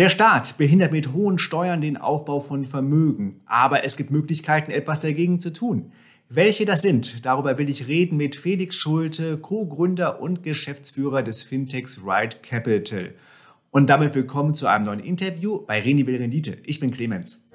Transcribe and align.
Der 0.00 0.08
Staat 0.08 0.56
behindert 0.56 0.92
mit 0.92 1.12
hohen 1.12 1.36
Steuern 1.36 1.82
den 1.82 1.98
Aufbau 1.98 2.40
von 2.40 2.64
Vermögen, 2.64 3.42
aber 3.44 3.84
es 3.84 3.98
gibt 3.98 4.10
Möglichkeiten, 4.10 4.70
etwas 4.70 5.00
dagegen 5.00 5.40
zu 5.40 5.52
tun. 5.52 5.92
Welche 6.30 6.64
das 6.64 6.80
sind, 6.80 7.26
darüber 7.26 7.58
will 7.58 7.68
ich 7.68 7.86
reden 7.86 8.16
mit 8.16 8.34
Felix 8.34 8.76
Schulte, 8.76 9.36
Co-Gründer 9.36 10.22
und 10.22 10.42
Geschäftsführer 10.42 11.22
des 11.22 11.42
Fintechs 11.42 12.00
Ride 12.02 12.38
Capital. 12.40 13.12
Und 13.70 13.90
damit 13.90 14.14
willkommen 14.14 14.54
zu 14.54 14.68
einem 14.68 14.86
neuen 14.86 15.00
Interview 15.00 15.66
bei 15.66 15.82
Renibel 15.82 16.16
Rendite. 16.16 16.56
Ich 16.64 16.80
bin 16.80 16.92
Clemens. 16.92 17.46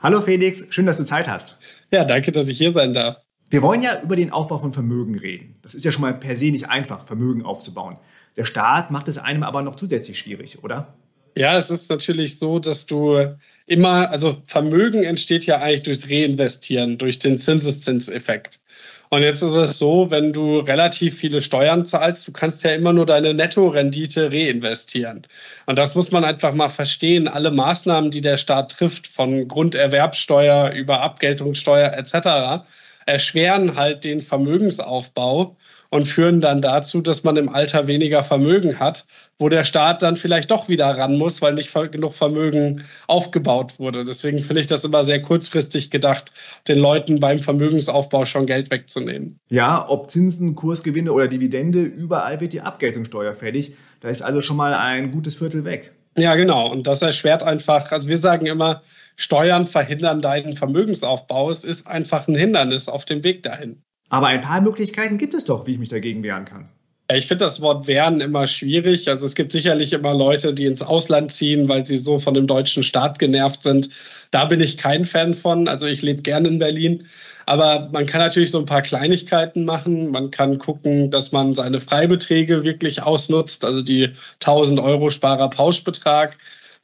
Hallo 0.00 0.20
Felix, 0.20 0.66
schön, 0.68 0.84
dass 0.84 0.98
du 0.98 1.04
Zeit 1.04 1.26
hast. 1.26 1.56
Ja, 1.90 2.04
danke, 2.04 2.32
dass 2.32 2.48
ich 2.48 2.58
hier 2.58 2.74
sein 2.74 2.92
darf. 2.92 3.16
Wir 3.48 3.62
wollen 3.62 3.80
ja 3.80 3.98
über 4.02 4.16
den 4.16 4.30
Aufbau 4.30 4.58
von 4.58 4.72
Vermögen 4.72 5.18
reden. 5.18 5.56
Das 5.62 5.74
ist 5.74 5.86
ja 5.86 5.92
schon 5.92 6.02
mal 6.02 6.12
per 6.12 6.36
se 6.36 6.50
nicht 6.50 6.68
einfach, 6.68 7.04
Vermögen 7.04 7.42
aufzubauen. 7.42 7.96
Der 8.36 8.44
Staat 8.44 8.90
macht 8.90 9.08
es 9.08 9.18
einem 9.18 9.42
aber 9.42 9.62
noch 9.62 9.76
zusätzlich 9.76 10.18
schwierig, 10.18 10.62
oder? 10.62 10.94
Ja, 11.36 11.56
es 11.56 11.70
ist 11.70 11.88
natürlich 11.88 12.38
so, 12.38 12.58
dass 12.58 12.86
du 12.86 13.36
immer, 13.66 14.10
also 14.10 14.42
Vermögen 14.46 15.02
entsteht 15.02 15.46
ja 15.46 15.58
eigentlich 15.58 15.82
durchs 15.82 16.08
Reinvestieren, 16.10 16.98
durch 16.98 17.18
den 17.18 17.38
Zinseszinseffekt. 17.38 18.60
Und 19.08 19.20
jetzt 19.20 19.42
ist 19.42 19.54
es 19.54 19.76
so, 19.78 20.10
wenn 20.10 20.32
du 20.32 20.60
relativ 20.60 21.18
viele 21.18 21.42
Steuern 21.42 21.84
zahlst, 21.84 22.26
du 22.26 22.32
kannst 22.32 22.64
ja 22.64 22.70
immer 22.70 22.94
nur 22.94 23.04
deine 23.04 23.34
Nettorendite 23.34 24.32
reinvestieren. 24.32 25.26
Und 25.66 25.78
das 25.78 25.94
muss 25.94 26.10
man 26.12 26.24
einfach 26.24 26.54
mal 26.54 26.70
verstehen. 26.70 27.28
Alle 27.28 27.50
Maßnahmen, 27.50 28.10
die 28.10 28.22
der 28.22 28.38
Staat 28.38 28.72
trifft, 28.72 29.06
von 29.06 29.48
Grunderwerbsteuer 29.48 30.70
über 30.70 31.02
Abgeltungssteuer 31.02 31.92
etc., 31.92 32.64
erschweren 33.04 33.76
halt 33.76 34.04
den 34.04 34.22
Vermögensaufbau 34.22 35.56
und 35.92 36.08
führen 36.08 36.40
dann 36.40 36.62
dazu, 36.62 37.02
dass 37.02 37.22
man 37.22 37.36
im 37.36 37.50
Alter 37.50 37.86
weniger 37.86 38.22
Vermögen 38.22 38.80
hat, 38.80 39.04
wo 39.38 39.50
der 39.50 39.62
Staat 39.62 40.02
dann 40.02 40.16
vielleicht 40.16 40.50
doch 40.50 40.70
wieder 40.70 40.86
ran 40.86 41.18
muss, 41.18 41.42
weil 41.42 41.52
nicht 41.52 41.70
genug 41.92 42.14
Vermögen 42.14 42.82
aufgebaut 43.08 43.78
wurde. 43.78 44.02
Deswegen 44.02 44.38
finde 44.38 44.62
ich 44.62 44.66
das 44.66 44.86
immer 44.86 45.02
sehr 45.02 45.20
kurzfristig 45.20 45.90
gedacht, 45.90 46.32
den 46.66 46.78
Leuten 46.78 47.20
beim 47.20 47.40
Vermögensaufbau 47.40 48.24
schon 48.24 48.46
Geld 48.46 48.70
wegzunehmen. 48.70 49.38
Ja, 49.50 49.86
ob 49.86 50.10
Zinsen, 50.10 50.54
Kursgewinne 50.54 51.12
oder 51.12 51.28
Dividende, 51.28 51.82
überall 51.82 52.40
wird 52.40 52.54
die 52.54 52.62
Abgeltungssteuer 52.62 53.34
fällig. 53.34 53.74
Da 54.00 54.08
ist 54.08 54.22
also 54.22 54.40
schon 54.40 54.56
mal 54.56 54.72
ein 54.72 55.12
gutes 55.12 55.34
Viertel 55.34 55.66
weg. 55.66 55.92
Ja, 56.16 56.36
genau. 56.36 56.70
Und 56.70 56.86
das 56.86 57.02
erschwert 57.02 57.42
einfach, 57.42 57.92
also 57.92 58.08
wir 58.08 58.16
sagen 58.16 58.46
immer, 58.46 58.80
Steuern 59.16 59.66
verhindern 59.66 60.22
deinen 60.22 60.56
Vermögensaufbau. 60.56 61.50
Es 61.50 61.64
ist 61.64 61.86
einfach 61.86 62.28
ein 62.28 62.34
Hindernis 62.34 62.88
auf 62.88 63.04
dem 63.04 63.22
Weg 63.24 63.42
dahin. 63.42 63.82
Aber 64.12 64.26
ein 64.26 64.42
paar 64.42 64.60
Möglichkeiten 64.60 65.16
gibt 65.16 65.32
es 65.32 65.46
doch, 65.46 65.66
wie 65.66 65.72
ich 65.72 65.78
mich 65.78 65.88
dagegen 65.88 66.22
wehren 66.22 66.44
kann. 66.44 66.68
Ich 67.10 67.26
finde 67.28 67.46
das 67.46 67.62
Wort 67.62 67.86
wehren 67.86 68.20
immer 68.20 68.46
schwierig. 68.46 69.08
Also 69.08 69.24
es 69.24 69.34
gibt 69.34 69.52
sicherlich 69.52 69.94
immer 69.94 70.12
Leute, 70.14 70.52
die 70.52 70.66
ins 70.66 70.82
Ausland 70.82 71.32
ziehen, 71.32 71.66
weil 71.66 71.86
sie 71.86 71.96
so 71.96 72.18
von 72.18 72.34
dem 72.34 72.46
deutschen 72.46 72.82
Staat 72.82 73.18
genervt 73.18 73.62
sind. 73.62 73.88
Da 74.30 74.44
bin 74.44 74.60
ich 74.60 74.76
kein 74.76 75.06
Fan 75.06 75.32
von. 75.32 75.66
Also 75.66 75.86
ich 75.86 76.02
lebe 76.02 76.20
gerne 76.20 76.48
in 76.48 76.58
Berlin. 76.58 77.04
Aber 77.46 77.88
man 77.90 78.04
kann 78.04 78.20
natürlich 78.20 78.50
so 78.50 78.58
ein 78.58 78.66
paar 78.66 78.82
Kleinigkeiten 78.82 79.64
machen. 79.64 80.10
Man 80.10 80.30
kann 80.30 80.58
gucken, 80.58 81.10
dass 81.10 81.32
man 81.32 81.54
seine 81.54 81.80
Freibeträge 81.80 82.64
wirklich 82.64 83.02
ausnutzt, 83.02 83.64
also 83.64 83.80
die 83.80 84.10
1000 84.40 84.78
Euro 84.78 85.08
Sparer-Pauschbetrag. 85.08 86.36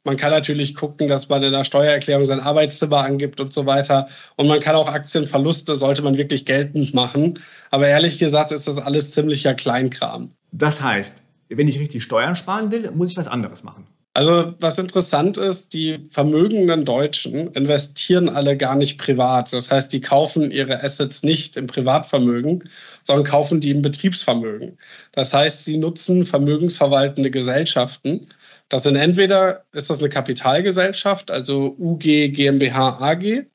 Man 0.05 0.15
kann 0.15 0.31
natürlich 0.31 0.75
gucken, 0.75 1.07
dass 1.07 1.27
man 1.27 1.43
in 1.43 1.51
der 1.51 1.65
Steuererklärung 1.65 2.23
sein 2.25 2.39
Arbeitszimmer 2.39 3.03
angibt 3.03 3.41
und 3.41 3.53
so 3.53 3.65
weiter. 3.65 4.07
Und 4.37 4.47
man 4.47 4.61
kann 4.61 4.75
auch 4.75 4.87
Aktienverluste, 4.87 5.75
sollte 5.75 6.01
man 6.01 6.17
wirklich 6.17 6.45
geltend 6.45 6.93
machen. 6.93 7.39
Aber 7.69 7.87
ehrlich 7.87 8.17
gesagt 8.17 8.51
ist 8.51 8.67
das 8.67 8.77
alles 8.77 9.11
ziemlicher 9.11 9.53
Kleinkram. 9.53 10.31
Das 10.51 10.81
heißt, 10.81 11.23
wenn 11.49 11.67
ich 11.67 11.79
richtig 11.79 12.03
Steuern 12.03 12.35
sparen 12.35 12.71
will, 12.71 12.89
muss 12.91 13.11
ich 13.11 13.17
was 13.17 13.27
anderes 13.27 13.63
machen. 13.63 13.87
Also 14.13 14.53
was 14.59 14.79
interessant 14.79 15.37
ist, 15.37 15.73
die 15.73 15.99
vermögenden 16.09 16.83
Deutschen 16.83 17.53
investieren 17.53 18.27
alle 18.27 18.57
gar 18.57 18.75
nicht 18.75 18.97
privat. 18.97 19.53
Das 19.53 19.69
heißt, 19.69 19.93
die 19.93 20.01
kaufen 20.01 20.51
ihre 20.51 20.83
Assets 20.83 21.23
nicht 21.23 21.57
im 21.57 21.67
Privatvermögen, 21.67 22.63
sondern 23.03 23.25
kaufen 23.25 23.61
die 23.61 23.69
im 23.69 23.81
Betriebsvermögen. 23.81 24.77
Das 25.11 25.33
heißt, 25.33 25.63
sie 25.63 25.77
nutzen 25.77 26.25
vermögensverwaltende 26.25 27.29
Gesellschaften 27.29 28.27
das 28.69 28.83
sind 28.83 28.95
entweder 28.95 29.65
ist 29.71 29.89
das 29.89 29.99
eine 29.99 30.09
Kapitalgesellschaft, 30.09 31.31
also 31.31 31.75
UG, 31.77 32.29
GmbH, 32.29 32.99
AG, 33.01 33.45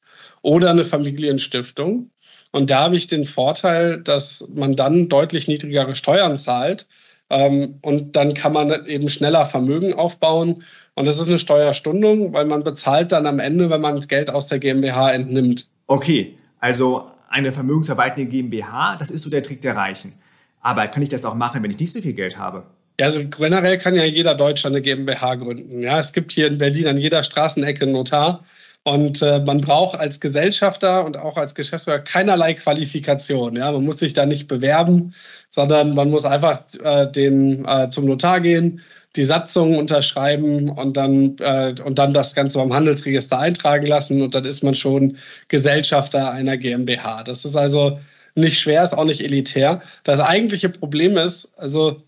oder 0.43 0.71
eine 0.71 0.85
Familienstiftung. 0.85 2.11
Und 2.51 2.71
da 2.71 2.85
habe 2.85 2.97
ich 2.97 3.07
den 3.07 3.25
Vorteil, 3.25 4.01
dass 4.01 4.47
man 4.55 4.77
dann 4.77 5.09
deutlich 5.09 5.49
niedrigere 5.49 5.97
Steuern 5.97 6.37
zahlt. 6.37 6.87
Ähm, 7.31 7.79
und 7.83 8.15
dann 8.15 8.35
kann 8.35 8.53
man 8.53 8.87
eben 8.87 9.09
schneller 9.09 9.47
Vermögen 9.47 9.95
aufbauen. 9.95 10.63
Und 10.95 11.07
das 11.07 11.19
ist 11.19 11.29
eine 11.29 11.39
Steuerstundung, 11.39 12.33
weil 12.33 12.45
man 12.45 12.63
bezahlt 12.63 13.13
dann 13.13 13.27
am 13.27 13.39
Ende, 13.39 13.71
wenn 13.71 13.81
man 13.81 13.97
das 13.97 14.09
Geld 14.09 14.31
aus 14.31 14.47
der 14.47 14.59
GmbH 14.59 15.13
entnimmt. 15.13 15.69
Okay, 15.87 16.37
also 16.61 17.11
eine 17.29 17.51
vermögensverwaltende 17.51 18.31
GmbH, 18.31 18.97
das 18.97 19.11
ist 19.11 19.23
so 19.23 19.31
der 19.31 19.43
Trick 19.43 19.61
der 19.61 19.75
Reichen. 19.75 20.13
Aber 20.61 20.87
kann 20.87 21.03
ich 21.03 21.09
das 21.09 21.25
auch 21.25 21.35
machen, 21.35 21.63
wenn 21.63 21.71
ich 21.71 21.79
nicht 21.79 21.93
so 21.93 22.01
viel 22.01 22.13
Geld 22.13 22.39
habe? 22.39 22.65
Ja, 22.99 23.07
also 23.07 23.21
generell 23.29 23.79
kann 23.79 23.97
ja 23.97 24.05
jeder 24.05 24.35
Deutscher 24.37 24.69
eine 24.69 24.81
GmbH 24.81 25.35
gründen. 25.35 25.83
Ja, 25.83 25.99
es 25.99 26.13
gibt 26.13 26.31
hier 26.31 26.47
in 26.47 26.59
Berlin 26.59 26.87
an 26.87 26.99
jeder 26.99 27.25
Straßenecke 27.25 27.83
einen 27.85 27.93
Notar. 27.93 28.45
Und 28.85 29.23
äh, 29.23 29.41
man 29.41 29.63
braucht 29.63 29.99
als 29.99 30.21
Gesellschafter 30.21 31.05
und 31.07 31.17
auch 31.17 31.37
als 31.39 31.55
Geschäftsführer 31.55 32.01
keinerlei 32.01 32.55
Qualifikation. 32.55 33.57
Ja, 33.57 33.73
man 33.73 33.85
muss 33.85 33.99
sich 33.99 34.13
da 34.13 34.27
nicht 34.27 34.47
bewerben, 34.47 35.15
sondern 35.49 35.95
man 35.95 36.11
muss 36.11 36.25
einfach 36.27 36.61
äh, 36.83 37.11
den, 37.11 37.65
äh, 37.65 37.89
zum 37.91 38.05
Notar 38.05 38.41
gehen, 38.41 38.83
die 39.17 39.25
Satzung 39.25 39.79
unterschreiben 39.79 40.69
und 40.69 40.97
dann, 40.97 41.37
äh, 41.41 41.75
und 41.83 41.99
dann 41.99 42.13
das 42.13 42.35
Ganze 42.35 42.59
beim 42.59 42.75
Handelsregister 42.75 43.39
eintragen 43.39 43.87
lassen. 43.87 44.21
Und 44.23 44.35
dann 44.35 44.45
ist 44.45 44.63
man 44.63 44.75
schon 44.75 45.17
Gesellschafter 45.49 46.31
einer 46.31 46.59
GmbH. 46.59 47.25
Das 47.25 47.45
ist 47.45 47.57
also 47.57 47.99
nicht 48.35 48.61
schwer, 48.61 48.83
ist 48.83 48.97
auch 48.97 49.05
nicht 49.05 49.23
elitär. 49.23 49.81
Das 50.05 50.21
eigentliche 50.21 50.69
Problem 50.69 51.17
ist, 51.17 51.55
also 51.57 52.03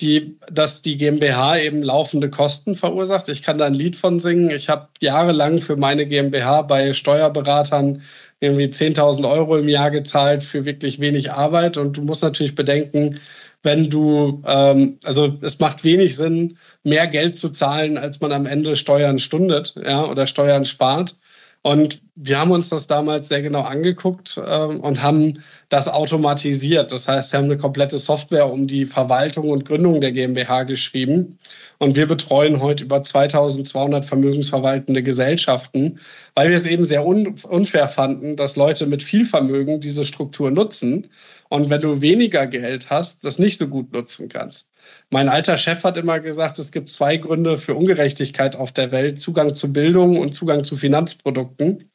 die, 0.00 0.38
dass 0.50 0.82
die 0.82 0.96
GmbH 0.96 1.58
eben 1.58 1.82
laufende 1.82 2.30
Kosten 2.30 2.76
verursacht. 2.76 3.28
Ich 3.28 3.42
kann 3.42 3.58
da 3.58 3.66
ein 3.66 3.74
Lied 3.74 3.96
von 3.96 4.20
singen. 4.20 4.50
Ich 4.50 4.68
habe 4.68 4.88
jahrelang 5.00 5.60
für 5.60 5.76
meine 5.76 6.06
GmbH 6.06 6.62
bei 6.62 6.92
Steuerberatern 6.92 8.02
irgendwie 8.40 8.66
10.000 8.66 9.30
Euro 9.30 9.58
im 9.58 9.68
Jahr 9.68 9.90
gezahlt 9.90 10.42
für 10.42 10.64
wirklich 10.64 10.98
wenig 10.98 11.32
Arbeit. 11.32 11.76
Und 11.76 11.96
du 11.96 12.02
musst 12.02 12.22
natürlich 12.22 12.54
bedenken, 12.54 13.20
wenn 13.62 13.90
du, 13.90 14.42
ähm, 14.46 14.98
also 15.04 15.38
es 15.42 15.58
macht 15.58 15.84
wenig 15.84 16.16
Sinn, 16.16 16.56
mehr 16.82 17.06
Geld 17.06 17.36
zu 17.36 17.50
zahlen, 17.50 17.98
als 17.98 18.20
man 18.20 18.32
am 18.32 18.46
Ende 18.46 18.76
Steuern 18.76 19.18
stundet 19.18 19.74
ja, 19.84 20.06
oder 20.06 20.26
Steuern 20.26 20.64
spart. 20.64 21.16
Und 21.62 22.00
wir 22.14 22.38
haben 22.38 22.52
uns 22.52 22.70
das 22.70 22.86
damals 22.86 23.28
sehr 23.28 23.42
genau 23.42 23.60
angeguckt 23.60 24.40
ähm, 24.42 24.80
und 24.80 25.02
haben 25.02 25.42
das 25.68 25.88
automatisiert. 25.88 26.90
Das 26.90 27.06
heißt, 27.06 27.32
wir 27.32 27.38
haben 27.38 27.46
eine 27.46 27.58
komplette 27.58 27.98
Software 27.98 28.50
um 28.50 28.66
die 28.66 28.86
Verwaltung 28.86 29.50
und 29.50 29.66
Gründung 29.66 30.00
der 30.00 30.12
GmbH 30.12 30.62
geschrieben. 30.62 31.38
Und 31.78 31.96
wir 31.96 32.06
betreuen 32.06 32.62
heute 32.62 32.84
über 32.84 33.02
2200 33.02 34.06
vermögensverwaltende 34.06 35.02
Gesellschaften, 35.02 35.98
weil 36.34 36.48
wir 36.48 36.56
es 36.56 36.66
eben 36.66 36.86
sehr 36.86 37.06
un 37.06 37.34
unfair 37.48 37.88
fanden, 37.88 38.36
dass 38.36 38.56
Leute 38.56 38.86
mit 38.86 39.02
viel 39.02 39.26
Vermögen 39.26 39.80
diese 39.80 40.04
Struktur 40.04 40.50
nutzen 40.50 41.08
und 41.50 41.68
wenn 41.68 41.80
du 41.80 42.00
weniger 42.00 42.46
Geld 42.46 42.90
hast, 42.90 43.24
das 43.24 43.40
nicht 43.40 43.58
so 43.58 43.66
gut 43.66 43.92
nutzen 43.92 44.28
kannst. 44.28 44.70
Mein 45.10 45.28
alter 45.28 45.58
Chef 45.58 45.82
hat 45.82 45.96
immer 45.96 46.20
gesagt, 46.20 46.60
es 46.60 46.70
gibt 46.70 46.88
zwei 46.88 47.16
Gründe 47.16 47.58
für 47.58 47.74
Ungerechtigkeit 47.74 48.54
auf 48.54 48.70
der 48.70 48.92
Welt, 48.92 49.20
Zugang 49.20 49.56
zu 49.56 49.72
Bildung 49.72 50.16
und 50.16 50.32
Zugang 50.32 50.62
zu 50.62 50.76
Finanzprodukten. 50.76 51.90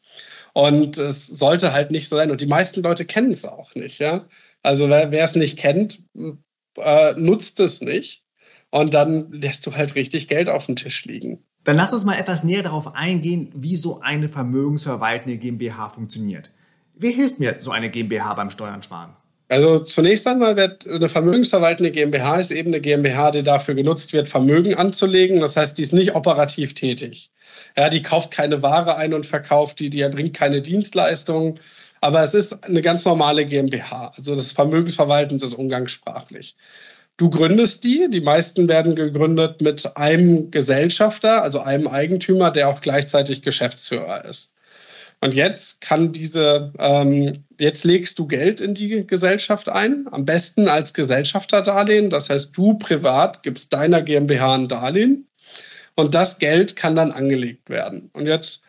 Und 0.53 0.97
es 0.97 1.27
sollte 1.27 1.71
halt 1.71 1.89
nicht 1.89 2.09
so 2.09 2.17
sein. 2.17 2.31
Und 2.31 2.41
die 2.41 2.47
meisten 2.47 2.83
Leute 2.83 3.05
kennen 3.05 3.31
es 3.31 3.45
auch 3.45 3.73
nicht. 3.75 3.99
Ja? 3.99 4.27
Also 4.61 4.89
wer, 4.89 5.11
wer 5.11 5.23
es 5.23 5.35
nicht 5.35 5.57
kennt, 5.57 6.03
äh, 6.77 7.13
nutzt 7.13 7.61
es 7.61 7.79
nicht. 7.79 8.23
Und 8.71 8.93
dann 8.93 9.31
lässt 9.31 9.65
du 9.65 9.73
halt 9.73 9.95
richtig 9.95 10.27
Geld 10.27 10.49
auf 10.49 10.65
dem 10.65 10.75
Tisch 10.75 11.05
liegen. 11.05 11.45
Dann 11.63 11.77
lass 11.77 11.93
uns 11.93 12.03
mal 12.03 12.19
etwas 12.19 12.43
näher 12.43 12.61
darauf 12.61 12.93
eingehen, 12.93 13.53
wie 13.55 13.77
so 13.77 14.01
eine 14.01 14.27
vermögensverwaltende 14.27 15.37
GmbH 15.37 15.87
funktioniert. 15.87 16.51
Wie 16.93 17.11
hilft 17.11 17.39
mir 17.39 17.55
so 17.59 17.71
eine 17.71 17.89
GmbH 17.89 18.33
beim 18.33 18.51
Steuern 18.51 18.83
sparen? 18.83 19.15
Also 19.47 19.79
zunächst 19.79 20.27
einmal 20.27 20.55
wird 20.55 20.87
eine 20.87 21.07
vermögensverwaltende 21.07 21.91
GmbH 21.91 22.39
ist 22.39 22.51
eben 22.51 22.69
eine 22.69 22.81
GmbH, 22.81 23.31
die 23.31 23.43
dafür 23.43 23.75
genutzt 23.75 24.11
wird, 24.11 24.27
Vermögen 24.27 24.75
anzulegen. 24.75 25.39
Das 25.39 25.55
heißt, 25.55 25.77
die 25.77 25.83
ist 25.83 25.93
nicht 25.93 26.15
operativ 26.15 26.73
tätig. 26.73 27.31
Ja, 27.77 27.89
die 27.89 28.01
kauft 28.01 28.31
keine 28.31 28.61
Ware 28.63 28.95
ein 28.95 29.13
und 29.13 29.25
verkauft 29.25 29.79
die, 29.79 29.89
die 29.89 30.01
erbringt 30.01 30.33
keine 30.33 30.61
Dienstleistungen. 30.61 31.59
Aber 32.01 32.23
es 32.23 32.33
ist 32.33 32.63
eine 32.63 32.81
ganz 32.81 33.05
normale 33.05 33.45
GmbH. 33.45 34.13
Also 34.15 34.35
das 34.35 34.51
Vermögensverwalten 34.51 35.37
ist 35.37 35.53
umgangssprachlich. 35.53 36.55
Du 37.17 37.29
gründest 37.29 37.83
die. 37.83 38.07
Die 38.09 38.21
meisten 38.21 38.67
werden 38.67 38.95
gegründet 38.95 39.61
mit 39.61 39.95
einem 39.95 40.51
Gesellschafter, 40.51 41.43
also 41.43 41.61
einem 41.61 41.87
Eigentümer, 41.87 42.51
der 42.51 42.67
auch 42.69 42.81
gleichzeitig 42.81 43.41
Geschäftsführer 43.41 44.25
ist. 44.25 44.54
Und 45.21 45.33
jetzt 45.33 45.81
kann 45.81 46.11
diese, 46.11 46.71
ähm, 46.77 47.45
jetzt 47.59 47.83
legst 47.83 48.19
du 48.19 48.27
Geld 48.27 48.61
in 48.61 48.75
die 48.75 49.07
Gesellschaft 49.07 49.69
ein, 49.69 50.07
am 50.11 50.25
besten 50.25 50.67
als 50.67 50.93
Gesellschafterdarlehen. 50.93 52.09
Das 52.09 52.29
heißt, 52.29 52.55
du 52.55 52.77
privat 52.77 53.43
gibst 53.43 53.73
deiner 53.73 54.01
GmbH 54.01 54.53
ein 54.53 54.67
Darlehen 54.67 55.27
und 55.95 56.13
das 56.13 56.39
Geld 56.39 56.75
kann 56.75 56.95
dann 56.95 57.11
angelegt 57.11 57.69
werden. 57.69 58.09
Und 58.13 58.27
jetzt 58.27 58.63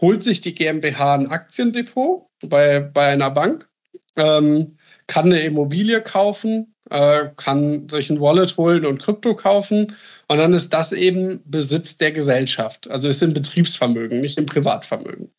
holt 0.00 0.24
sich 0.24 0.40
die 0.40 0.54
GmbH 0.54 1.14
ein 1.14 1.30
Aktiendepot 1.30 2.26
bei, 2.42 2.80
bei 2.80 3.06
einer 3.06 3.30
Bank, 3.30 3.68
ähm, 4.16 4.76
kann 5.06 5.26
eine 5.26 5.40
Immobilie 5.40 6.00
kaufen, 6.02 6.74
äh, 6.90 7.28
kann 7.36 7.88
sich 7.88 8.10
ein 8.10 8.20
Wallet 8.20 8.56
holen 8.56 8.84
und 8.84 9.00
Krypto 9.00 9.34
kaufen. 9.34 9.96
Und 10.28 10.38
dann 10.38 10.52
ist 10.52 10.72
das 10.72 10.92
eben 10.92 11.42
Besitz 11.44 11.96
der 11.96 12.12
Gesellschaft. 12.12 12.90
Also 12.90 13.08
ist 13.08 13.22
im 13.22 13.34
Betriebsvermögen, 13.34 14.20
nicht 14.20 14.38
im 14.38 14.46
Privatvermögen. 14.46 15.30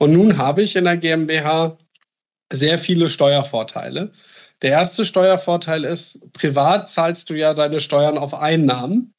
Und 0.00 0.12
nun 0.12 0.38
habe 0.38 0.62
ich 0.62 0.76
in 0.76 0.84
der 0.84 0.96
GmbH 0.96 1.76
sehr 2.50 2.78
viele 2.78 3.10
Steuervorteile. 3.10 4.12
Der 4.62 4.70
erste 4.70 5.04
Steuervorteil 5.04 5.84
ist, 5.84 6.32
privat 6.32 6.88
zahlst 6.88 7.28
du 7.28 7.34
ja 7.34 7.52
deine 7.52 7.80
Steuern 7.80 8.16
auf 8.16 8.32
Einnahmen. 8.32 9.12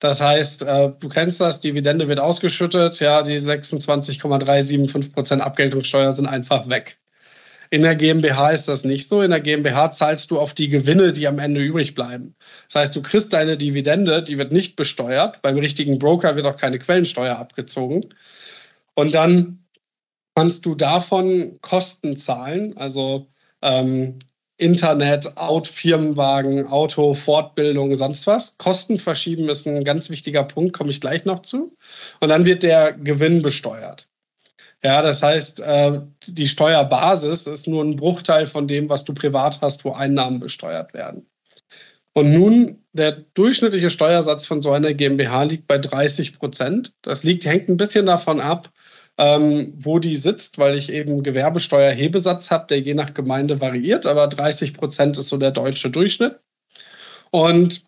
Das 0.00 0.20
heißt, 0.20 0.64
äh, 0.64 0.90
du 0.98 1.08
kennst 1.08 1.40
das, 1.40 1.60
Dividende 1.60 2.08
wird 2.08 2.18
ausgeschüttet, 2.18 2.98
ja, 2.98 3.22
die 3.22 3.38
26,375 3.38 5.12
Prozent 5.12 5.40
Abgeltungssteuer 5.40 6.10
sind 6.10 6.26
einfach 6.26 6.68
weg. 6.68 6.98
In 7.70 7.82
der 7.82 7.94
GmbH 7.94 8.50
ist 8.50 8.66
das 8.66 8.84
nicht 8.84 9.08
so. 9.08 9.22
In 9.22 9.30
der 9.30 9.40
GmbH 9.40 9.92
zahlst 9.92 10.32
du 10.32 10.40
auf 10.40 10.52
die 10.52 10.68
Gewinne, 10.68 11.12
die 11.12 11.28
am 11.28 11.38
Ende 11.38 11.60
übrig 11.60 11.94
bleiben. 11.94 12.34
Das 12.68 12.82
heißt, 12.82 12.96
du 12.96 13.02
kriegst 13.02 13.32
deine 13.32 13.56
Dividende, 13.56 14.24
die 14.24 14.36
wird 14.36 14.50
nicht 14.50 14.74
besteuert. 14.74 15.42
Beim 15.42 15.56
richtigen 15.58 16.00
Broker 16.00 16.34
wird 16.34 16.46
auch 16.46 16.56
keine 16.56 16.80
Quellensteuer 16.80 17.38
abgezogen. 17.38 18.06
Und 18.94 19.14
dann 19.14 19.63
kannst 20.34 20.66
du 20.66 20.74
davon 20.74 21.58
Kosten 21.60 22.16
zahlen, 22.16 22.76
also 22.76 23.28
ähm, 23.62 24.18
Internet, 24.56 25.36
Auto, 25.36 25.70
Firmenwagen, 25.70 26.66
Auto, 26.66 27.14
Fortbildung, 27.14 27.96
sonst 27.96 28.26
was. 28.26 28.56
Kosten 28.58 28.98
verschieben 28.98 29.48
ist 29.48 29.66
ein 29.66 29.84
ganz 29.84 30.10
wichtiger 30.10 30.44
Punkt, 30.44 30.72
komme 30.76 30.90
ich 30.90 31.00
gleich 31.00 31.24
noch 31.24 31.42
zu. 31.42 31.76
Und 32.20 32.28
dann 32.28 32.46
wird 32.46 32.62
der 32.62 32.92
Gewinn 32.92 33.42
besteuert. 33.42 34.06
Ja, 34.82 35.02
das 35.02 35.22
heißt, 35.22 35.60
äh, 35.60 36.00
die 36.26 36.46
Steuerbasis 36.46 37.46
ist 37.46 37.66
nur 37.66 37.82
ein 37.82 37.96
Bruchteil 37.96 38.46
von 38.46 38.68
dem, 38.68 38.88
was 38.90 39.04
du 39.04 39.14
privat 39.14 39.60
hast, 39.60 39.84
wo 39.84 39.92
Einnahmen 39.92 40.40
besteuert 40.40 40.92
werden. 40.94 41.26
Und 42.12 42.32
nun, 42.32 42.84
der 42.92 43.12
durchschnittliche 43.34 43.90
Steuersatz 43.90 44.46
von 44.46 44.62
so 44.62 44.70
einer 44.70 44.94
GmbH 44.94 45.42
liegt 45.44 45.66
bei 45.66 45.78
30 45.78 46.38
Prozent. 46.38 46.92
Das 47.02 47.24
liegt, 47.24 47.44
hängt 47.44 47.68
ein 47.68 47.76
bisschen 47.76 48.06
davon 48.06 48.40
ab, 48.40 48.70
ähm, 49.18 49.74
wo 49.78 49.98
die 49.98 50.16
sitzt, 50.16 50.58
weil 50.58 50.76
ich 50.76 50.90
eben 50.90 51.22
Gewerbesteuerhebesatz 51.22 52.50
habe, 52.50 52.66
der 52.68 52.80
je 52.80 52.94
nach 52.94 53.14
Gemeinde 53.14 53.60
variiert, 53.60 54.06
aber 54.06 54.26
30 54.26 54.74
Prozent 54.74 55.18
ist 55.18 55.28
so 55.28 55.36
der 55.36 55.52
deutsche 55.52 55.90
Durchschnitt. 55.90 56.40
Und 57.30 57.84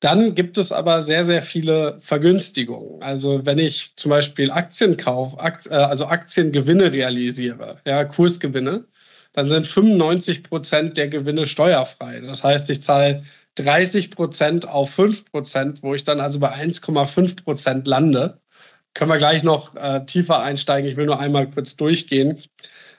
dann 0.00 0.34
gibt 0.34 0.58
es 0.58 0.72
aber 0.72 1.00
sehr, 1.00 1.22
sehr 1.22 1.42
viele 1.42 1.96
Vergünstigungen. 2.00 3.00
Also 3.02 3.46
wenn 3.46 3.58
ich 3.58 3.94
zum 3.94 4.10
Beispiel 4.10 4.50
Aktien 4.50 4.96
kaufe, 4.96 5.36
äh, 5.70 5.74
also 5.74 6.06
Aktiengewinne 6.06 6.92
realisiere, 6.92 7.80
ja, 7.84 8.04
Kursgewinne, 8.04 8.84
dann 9.32 9.48
sind 9.48 9.66
95 9.66 10.42
Prozent 10.42 10.98
der 10.98 11.08
Gewinne 11.08 11.46
steuerfrei. 11.46 12.20
Das 12.20 12.42
heißt, 12.42 12.68
ich 12.70 12.82
zahle 12.82 13.22
30 13.54 14.10
Prozent 14.10 14.68
auf 14.68 14.90
5 14.90 15.30
Prozent, 15.30 15.82
wo 15.82 15.94
ich 15.94 16.04
dann 16.04 16.20
also 16.20 16.40
bei 16.40 16.52
1,5 16.52 17.44
Prozent 17.44 17.86
lande 17.86 18.41
können 18.94 19.10
wir 19.10 19.18
gleich 19.18 19.42
noch 19.42 19.74
äh, 19.74 20.04
tiefer 20.04 20.40
einsteigen. 20.40 20.88
Ich 20.90 20.96
will 20.96 21.06
nur 21.06 21.18
einmal 21.18 21.48
kurz 21.48 21.76
durchgehen. 21.76 22.38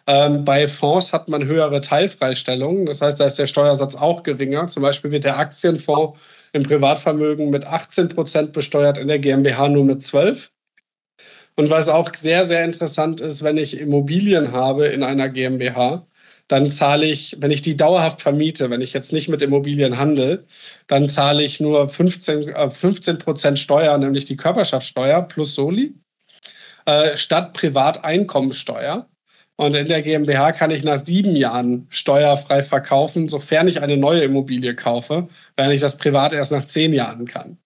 Ähm, 0.05 0.43
bei 0.43 0.67
Fonds 0.67 1.13
hat 1.13 1.29
man 1.29 1.45
höhere 1.45 1.79
Teilfreistellungen. 1.79 2.85
Das 2.85 3.01
heißt, 3.01 3.19
da 3.19 3.25
ist 3.25 3.39
der 3.39 3.47
Steuersatz 3.47 3.95
auch 3.95 4.23
geringer. 4.23 4.67
Zum 4.67 4.83
Beispiel 4.83 5.11
wird 5.11 5.23
der 5.23 5.37
Aktienfonds 5.37 6.19
im 6.51 6.63
Privatvermögen 6.63 7.49
mit 7.49 7.65
18 7.65 8.09
Prozent 8.09 8.53
besteuert, 8.53 8.97
in 8.97 9.07
der 9.07 9.19
GmbH 9.19 9.69
nur 9.69 9.85
mit 9.85 10.03
12. 10.03 10.51
Und 11.55 11.69
was 11.69 11.87
auch 11.87 12.13
sehr, 12.15 12.45
sehr 12.45 12.65
interessant 12.65 13.21
ist, 13.21 13.43
wenn 13.43 13.57
ich 13.57 13.79
Immobilien 13.79 14.51
habe 14.51 14.87
in 14.87 15.03
einer 15.03 15.29
GmbH, 15.29 16.05
dann 16.47 16.69
zahle 16.69 17.05
ich, 17.05 17.37
wenn 17.39 17.51
ich 17.51 17.61
die 17.61 17.77
dauerhaft 17.77 18.21
vermiete, 18.21 18.69
wenn 18.69 18.81
ich 18.81 18.93
jetzt 18.93 19.13
nicht 19.13 19.29
mit 19.29 19.41
Immobilien 19.41 19.97
handle, 19.97 20.45
dann 20.87 21.09
zahle 21.09 21.43
ich 21.43 21.59
nur 21.59 21.87
15, 21.87 22.49
äh, 22.49 22.69
15 22.69 23.17
Prozent 23.17 23.59
Steuer, 23.59 23.97
nämlich 23.97 24.25
die 24.25 24.37
Körperschaftssteuer 24.37 25.21
plus 25.21 25.55
Soli, 25.55 25.95
äh, 26.85 27.15
statt 27.15 27.53
Privateinkommensteuer. 27.53 29.07
Und 29.55 29.75
in 29.75 29.87
der 29.87 30.01
GmbH 30.01 30.51
kann 30.51 30.71
ich 30.71 30.83
nach 30.83 30.97
sieben 30.97 31.35
Jahren 31.35 31.85
steuerfrei 31.89 32.63
verkaufen, 32.63 33.29
sofern 33.29 33.67
ich 33.67 33.81
eine 33.81 33.97
neue 33.97 34.23
Immobilie 34.23 34.75
kaufe, 34.75 35.29
während 35.55 35.73
ich 35.73 35.81
das 35.81 35.97
privat 35.97 36.33
erst 36.33 36.51
nach 36.51 36.65
zehn 36.65 36.91
Jahren 36.91 37.27
kann. 37.27 37.57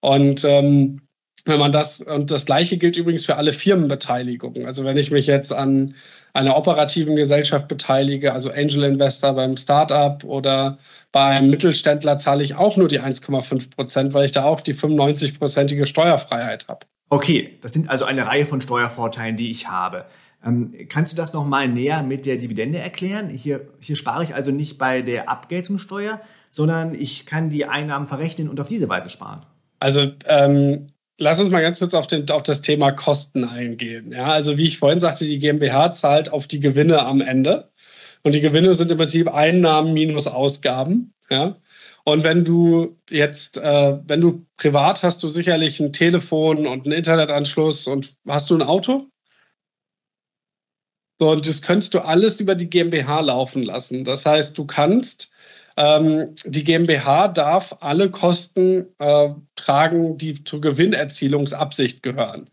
Und 0.00 0.44
ähm, 0.44 1.02
wenn 1.44 1.58
man 1.58 1.72
das, 1.72 2.00
und 2.00 2.30
das 2.30 2.46
Gleiche 2.46 2.78
gilt 2.78 2.96
übrigens 2.96 3.26
für 3.26 3.36
alle 3.36 3.52
Firmenbeteiligungen. 3.52 4.66
Also 4.66 4.84
wenn 4.84 4.96
ich 4.96 5.10
mich 5.10 5.26
jetzt 5.26 5.52
an 5.52 5.94
einer 6.32 6.56
operativen 6.56 7.16
Gesellschaft 7.16 7.68
beteilige, 7.68 8.32
also 8.32 8.50
Angel 8.50 8.84
Investor 8.84 9.34
beim 9.34 9.56
Startup 9.56 10.22
oder 10.24 10.78
beim 11.12 11.50
Mittelständler, 11.50 12.18
zahle 12.18 12.44
ich 12.44 12.54
auch 12.54 12.76
nur 12.76 12.88
die 12.88 13.00
1,5 13.00 13.70
Prozent, 13.70 14.14
weil 14.14 14.26
ich 14.26 14.32
da 14.32 14.44
auch 14.44 14.60
die 14.60 14.74
95-prozentige 14.74 15.86
Steuerfreiheit 15.86 16.68
habe. 16.68 16.86
Okay, 17.08 17.58
das 17.60 17.72
sind 17.72 17.90
also 17.90 18.04
eine 18.04 18.26
Reihe 18.26 18.46
von 18.46 18.60
Steuervorteilen, 18.60 19.36
die 19.36 19.50
ich 19.50 19.68
habe. 19.68 20.06
Ähm, 20.44 20.72
kannst 20.88 21.12
du 21.12 21.16
das 21.16 21.32
nochmal 21.32 21.68
näher 21.68 22.02
mit 22.02 22.24
der 22.24 22.36
Dividende 22.36 22.78
erklären? 22.78 23.28
Hier, 23.28 23.68
hier 23.80 23.96
spare 23.96 24.22
ich 24.22 24.34
also 24.34 24.52
nicht 24.52 24.78
bei 24.78 25.02
der 25.02 25.28
Abgeltungssteuer, 25.28 26.20
sondern 26.48 26.94
ich 26.94 27.26
kann 27.26 27.50
die 27.50 27.66
Einnahmen 27.66 28.06
verrechnen 28.06 28.48
und 28.48 28.60
auf 28.60 28.68
diese 28.68 28.88
Weise 28.88 29.10
sparen. 29.10 29.44
Also 29.80 30.12
ähm, 30.26 30.88
lass 31.20 31.38
uns 31.38 31.50
mal 31.50 31.62
ganz 31.62 31.78
kurz 31.78 31.94
auf, 31.94 32.06
den, 32.06 32.28
auf 32.30 32.42
das 32.42 32.62
Thema 32.62 32.90
Kosten 32.90 33.44
eingehen. 33.44 34.10
Ja, 34.10 34.26
also 34.26 34.56
wie 34.56 34.66
ich 34.66 34.78
vorhin 34.78 35.00
sagte, 35.00 35.26
die 35.26 35.38
GmbH 35.38 35.92
zahlt 35.92 36.32
auf 36.32 36.48
die 36.48 36.60
Gewinne 36.60 37.00
am 37.02 37.20
Ende. 37.20 37.70
Und 38.22 38.34
die 38.34 38.40
Gewinne 38.40 38.74
sind 38.74 38.90
im 38.90 38.98
Prinzip 38.98 39.32
Einnahmen 39.32 39.92
minus 39.92 40.26
Ausgaben. 40.26 41.14
Ja. 41.30 41.56
Und 42.04 42.24
wenn 42.24 42.44
du 42.44 42.96
jetzt, 43.08 43.58
äh, 43.58 43.98
wenn 44.06 44.20
du 44.20 44.46
privat 44.56 45.02
hast 45.02 45.22
du 45.22 45.28
sicherlich 45.28 45.78
ein 45.78 45.92
Telefon 45.92 46.66
und 46.66 46.86
einen 46.86 46.92
Internetanschluss 46.92 47.86
und 47.86 48.16
hast 48.26 48.50
du 48.50 48.56
ein 48.56 48.62
Auto? 48.62 49.02
So, 51.18 51.30
und 51.30 51.46
das 51.46 51.60
könntest 51.60 51.92
du 51.92 52.00
alles 52.00 52.40
über 52.40 52.54
die 52.54 52.70
GmbH 52.70 53.20
laufen 53.20 53.62
lassen. 53.62 54.04
Das 54.04 54.24
heißt, 54.24 54.56
du 54.56 54.64
kannst 54.64 55.32
ähm, 55.80 56.34
die 56.44 56.62
GmbH 56.62 57.28
darf 57.28 57.74
alle 57.80 58.10
Kosten 58.10 58.86
äh, 58.98 59.30
tragen, 59.56 60.18
die 60.18 60.44
zur 60.44 60.60
Gewinnerzielungsabsicht 60.60 62.02
gehören. 62.02 62.50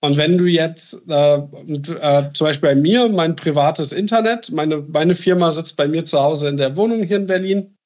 Und 0.00 0.16
wenn 0.16 0.38
du 0.38 0.44
jetzt 0.44 1.02
äh, 1.08 1.38
äh, 1.38 2.32
zum 2.32 2.46
Beispiel 2.46 2.68
bei 2.68 2.74
mir, 2.76 3.08
mein 3.08 3.34
privates 3.34 3.92
Internet, 3.92 4.52
meine, 4.52 4.78
meine 4.88 5.16
Firma 5.16 5.50
sitzt 5.50 5.76
bei 5.76 5.88
mir 5.88 6.04
zu 6.04 6.20
Hause 6.20 6.48
in 6.48 6.56
der 6.56 6.76
Wohnung 6.76 7.02
hier 7.02 7.16
in 7.16 7.26
Berlin 7.26 7.76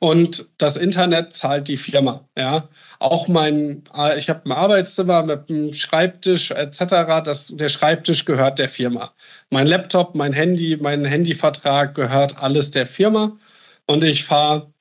und 0.00 0.46
das 0.58 0.76
Internet 0.76 1.32
zahlt 1.32 1.68
die 1.68 1.76
Firma. 1.76 2.28
Ja, 2.36 2.68
auch 2.98 3.28
mein, 3.28 3.84
äh, 3.96 4.18
ich 4.18 4.28
habe 4.28 4.46
ein 4.46 4.52
Arbeitszimmer 4.52 5.22
mit 5.22 5.48
einem 5.48 5.72
Schreibtisch 5.72 6.50
etc. 6.50 7.22
Das, 7.24 7.52
der 7.56 7.68
Schreibtisch 7.68 8.24
gehört 8.24 8.58
der 8.58 8.68
Firma. 8.68 9.12
Mein 9.50 9.68
Laptop, 9.68 10.16
mein 10.16 10.32
Handy, 10.32 10.76
mein 10.80 11.04
Handyvertrag 11.04 11.94
gehört 11.94 12.36
alles 12.42 12.72
der 12.72 12.88
Firma. 12.88 13.38
Und 13.86 14.04
ich 14.04 14.24
fahre 14.24 14.72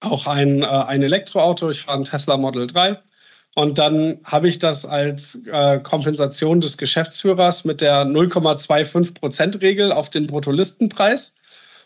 auch 0.00 0.26
ein, 0.26 0.62
äh, 0.62 0.66
ein 0.66 1.02
Elektroauto, 1.02 1.70
ich 1.70 1.82
fahre 1.82 1.98
ein 1.98 2.04
Tesla 2.04 2.36
Model 2.36 2.66
3. 2.66 2.98
Und 3.54 3.78
dann 3.78 4.20
habe 4.24 4.48
ich 4.48 4.58
das 4.58 4.86
als 4.86 5.42
äh, 5.46 5.78
Kompensation 5.80 6.60
des 6.60 6.78
Geschäftsführers 6.78 7.64
mit 7.64 7.82
der 7.82 8.04
0,25-Prozent-Regel 8.04 9.92
auf 9.92 10.08
den 10.08 10.26
Bruttolistenpreis 10.26 11.34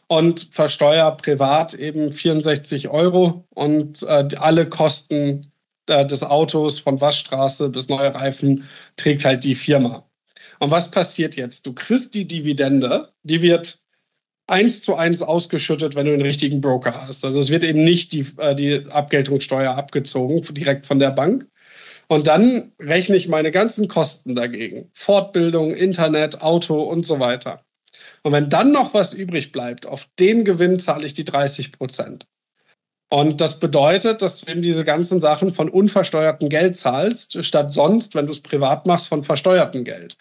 und 0.06 0.48
versteuere 0.52 1.16
privat 1.16 1.74
eben 1.74 2.12
64 2.12 2.88
Euro 2.88 3.44
und 3.50 4.04
äh, 4.04 4.28
alle 4.38 4.68
Kosten 4.68 5.50
äh, 5.86 6.06
des 6.06 6.22
Autos 6.22 6.78
von 6.78 7.00
Waschstraße 7.00 7.68
bis 7.70 7.88
neue 7.88 8.14
Reifen 8.14 8.68
trägt 8.96 9.24
halt 9.24 9.42
die 9.42 9.56
Firma. 9.56 10.04
Und 10.60 10.70
was 10.70 10.90
passiert 10.90 11.34
jetzt? 11.34 11.66
Du 11.66 11.72
kriegst 11.72 12.14
die 12.14 12.28
Dividende, 12.28 13.12
die 13.24 13.42
wird 13.42 13.80
eins 14.46 14.82
zu 14.82 14.96
eins 14.96 15.22
ausgeschüttet, 15.22 15.94
wenn 15.94 16.06
du 16.06 16.12
einen 16.12 16.22
richtigen 16.22 16.60
Broker 16.60 17.06
hast. 17.06 17.24
Also 17.24 17.40
es 17.40 17.50
wird 17.50 17.64
eben 17.64 17.84
nicht 17.84 18.12
die, 18.12 18.26
äh, 18.38 18.54
die 18.54 18.86
Abgeltungssteuer 18.90 19.74
abgezogen, 19.74 20.42
direkt 20.54 20.86
von 20.86 20.98
der 20.98 21.10
Bank. 21.10 21.46
Und 22.08 22.28
dann 22.28 22.72
rechne 22.78 23.16
ich 23.16 23.28
meine 23.28 23.50
ganzen 23.50 23.88
Kosten 23.88 24.36
dagegen. 24.36 24.90
Fortbildung, 24.92 25.74
Internet, 25.74 26.40
Auto 26.40 26.80
und 26.82 27.06
so 27.06 27.18
weiter. 27.18 27.64
Und 28.22 28.32
wenn 28.32 28.48
dann 28.48 28.72
noch 28.72 28.94
was 28.94 29.12
übrig 29.12 29.52
bleibt, 29.52 29.86
auf 29.86 30.08
den 30.18 30.44
Gewinn 30.44 30.78
zahle 30.78 31.06
ich 31.06 31.14
die 31.14 31.24
30 31.24 31.72
Prozent. 31.72 32.26
Und 33.08 33.40
das 33.40 33.60
bedeutet, 33.60 34.20
dass 34.22 34.38
du 34.38 34.50
eben 34.50 34.62
diese 34.62 34.84
ganzen 34.84 35.20
Sachen 35.20 35.52
von 35.52 35.68
unversteuertem 35.68 36.48
Geld 36.48 36.76
zahlst, 36.76 37.44
statt 37.44 37.72
sonst, 37.72 38.14
wenn 38.16 38.26
du 38.26 38.32
es 38.32 38.40
privat 38.40 38.86
machst, 38.86 39.08
von 39.08 39.22
versteuertem 39.22 39.84
Geld. 39.84 40.16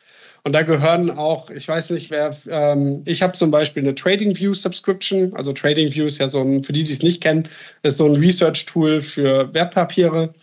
Und 0.45 0.53
da 0.53 0.61
gehören 0.61 1.09
auch, 1.09 1.49
ich 1.49 1.67
weiß 1.67 1.89
nicht, 1.89 2.11
wer, 2.11 2.35
ähm, 2.47 3.01
ich 3.05 3.23
habe 3.23 3.33
zum 3.33 3.49
Beispiel 3.49 3.81
eine 3.81 3.95
TradingView 3.95 4.53
Subscription. 4.53 5.33
Also 5.35 5.53
TradingView 5.53 6.05
ist 6.05 6.19
ja 6.19 6.27
so 6.27 6.39
ein, 6.39 6.63
für 6.63 6.71
die, 6.71 6.83
die 6.83 6.93
es 6.93 7.01
nicht 7.01 7.19
kennen, 7.19 7.49
ist 7.81 7.97
so 7.97 8.05
ein 8.05 8.15
Research-Tool 8.15 9.01
für 9.01 9.51
Wertpapiere. 9.55 10.33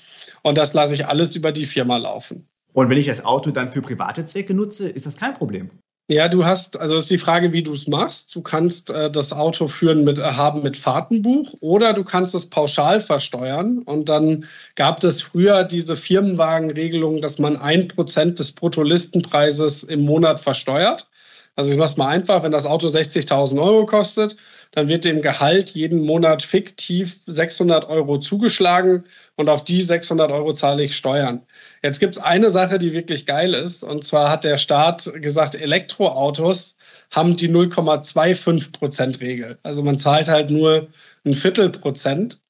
Und 0.42 0.59
das 0.59 0.75
lasse 0.75 0.94
ich 0.94 1.06
alles 1.06 1.37
über 1.37 1.52
die 1.52 1.66
Firma 1.66 1.99
laufen. 1.99 2.49
Und 2.73 2.90
wenn 2.90 2.99
ich 2.99 3.06
das 3.06 3.25
Auto 3.25 3.52
dann 3.52 3.71
für 3.71 3.80
private 3.80 4.25
Zwecke 4.25 4.54
nutze, 4.54 4.88
ist 4.88 5.06
das 5.06 5.16
kein 5.16 5.35
Problem. 5.35 5.71
Ja, 6.12 6.28
du 6.28 6.45
hast, 6.45 6.78
also 6.78 6.97
ist 6.97 7.11
die 7.11 7.16
Frage, 7.16 7.54
wie 7.54 7.62
du 7.62 7.73
es 7.73 7.88
machst. 7.88 8.35
Du 8.35 8.42
kannst 8.42 8.90
äh, 8.90 9.11
das 9.11 9.33
Auto 9.33 9.66
führen 9.66 10.04
mit, 10.04 10.19
äh, 10.19 10.23
haben 10.23 10.62
mit 10.62 10.76
Fahrtenbuch 10.76 11.54
oder 11.61 11.95
du 11.95 12.04
kannst 12.04 12.35
es 12.35 12.50
pauschal 12.50 13.00
versteuern. 13.00 13.78
Und 13.78 14.11
dann 14.11 14.45
gab 14.75 15.02
es 15.02 15.23
früher 15.23 15.64
diese 15.64 15.97
Firmenwagenregelung, 15.97 17.23
dass 17.23 17.38
man 17.38 17.57
ein 17.57 17.88
Prozent 17.88 18.38
des 18.38 18.52
Bruttolistenpreises 18.52 19.85
im 19.85 20.02
Monat 20.04 20.38
versteuert. 20.38 21.09
Also 21.57 21.71
ich 21.73 21.78
mach's 21.78 21.97
mal 21.97 22.09
einfach, 22.09 22.42
wenn 22.42 22.52
das 22.52 22.66
Auto 22.66 22.88
60.000 22.88 23.59
Euro 23.59 23.87
kostet, 23.87 24.37
dann 24.73 24.88
wird 24.88 25.05
dem 25.05 25.23
Gehalt 25.23 25.71
jeden 25.71 26.05
Monat 26.05 26.43
fiktiv 26.43 27.21
600 27.26 27.88
Euro 27.88 28.19
zugeschlagen 28.19 29.05
und 29.37 29.49
auf 29.49 29.64
die 29.64 29.81
600 29.81 30.31
Euro 30.31 30.52
zahle 30.55 30.83
ich 30.83 30.97
Steuern. 30.97 31.43
Jetzt 31.83 32.00
gibt 32.00 32.17
es 32.17 32.23
eine 32.23 32.50
Sache, 32.50 32.79
die 32.79 32.93
wirklich 32.93 33.26
geil 33.26 33.55
ist, 33.55 33.83
und 33.83 34.05
zwar 34.05 34.31
hat 34.31 34.45
der 34.45 34.59
Staat 34.59 35.11
gesagt, 35.21 35.55
Elektroautos 35.55 36.79
haben 37.11 37.37
die 37.37 37.50
0,25 37.50 38.73
Prozent 38.73 39.21
Regel. 39.21 39.59
Also 39.62 39.83
man 39.83 39.99
zahlt 39.99 40.29
halt 40.29 40.50
nur 40.50 40.88
ein 41.25 41.35
Viertel 41.35 41.71
Prozent. 41.71 42.41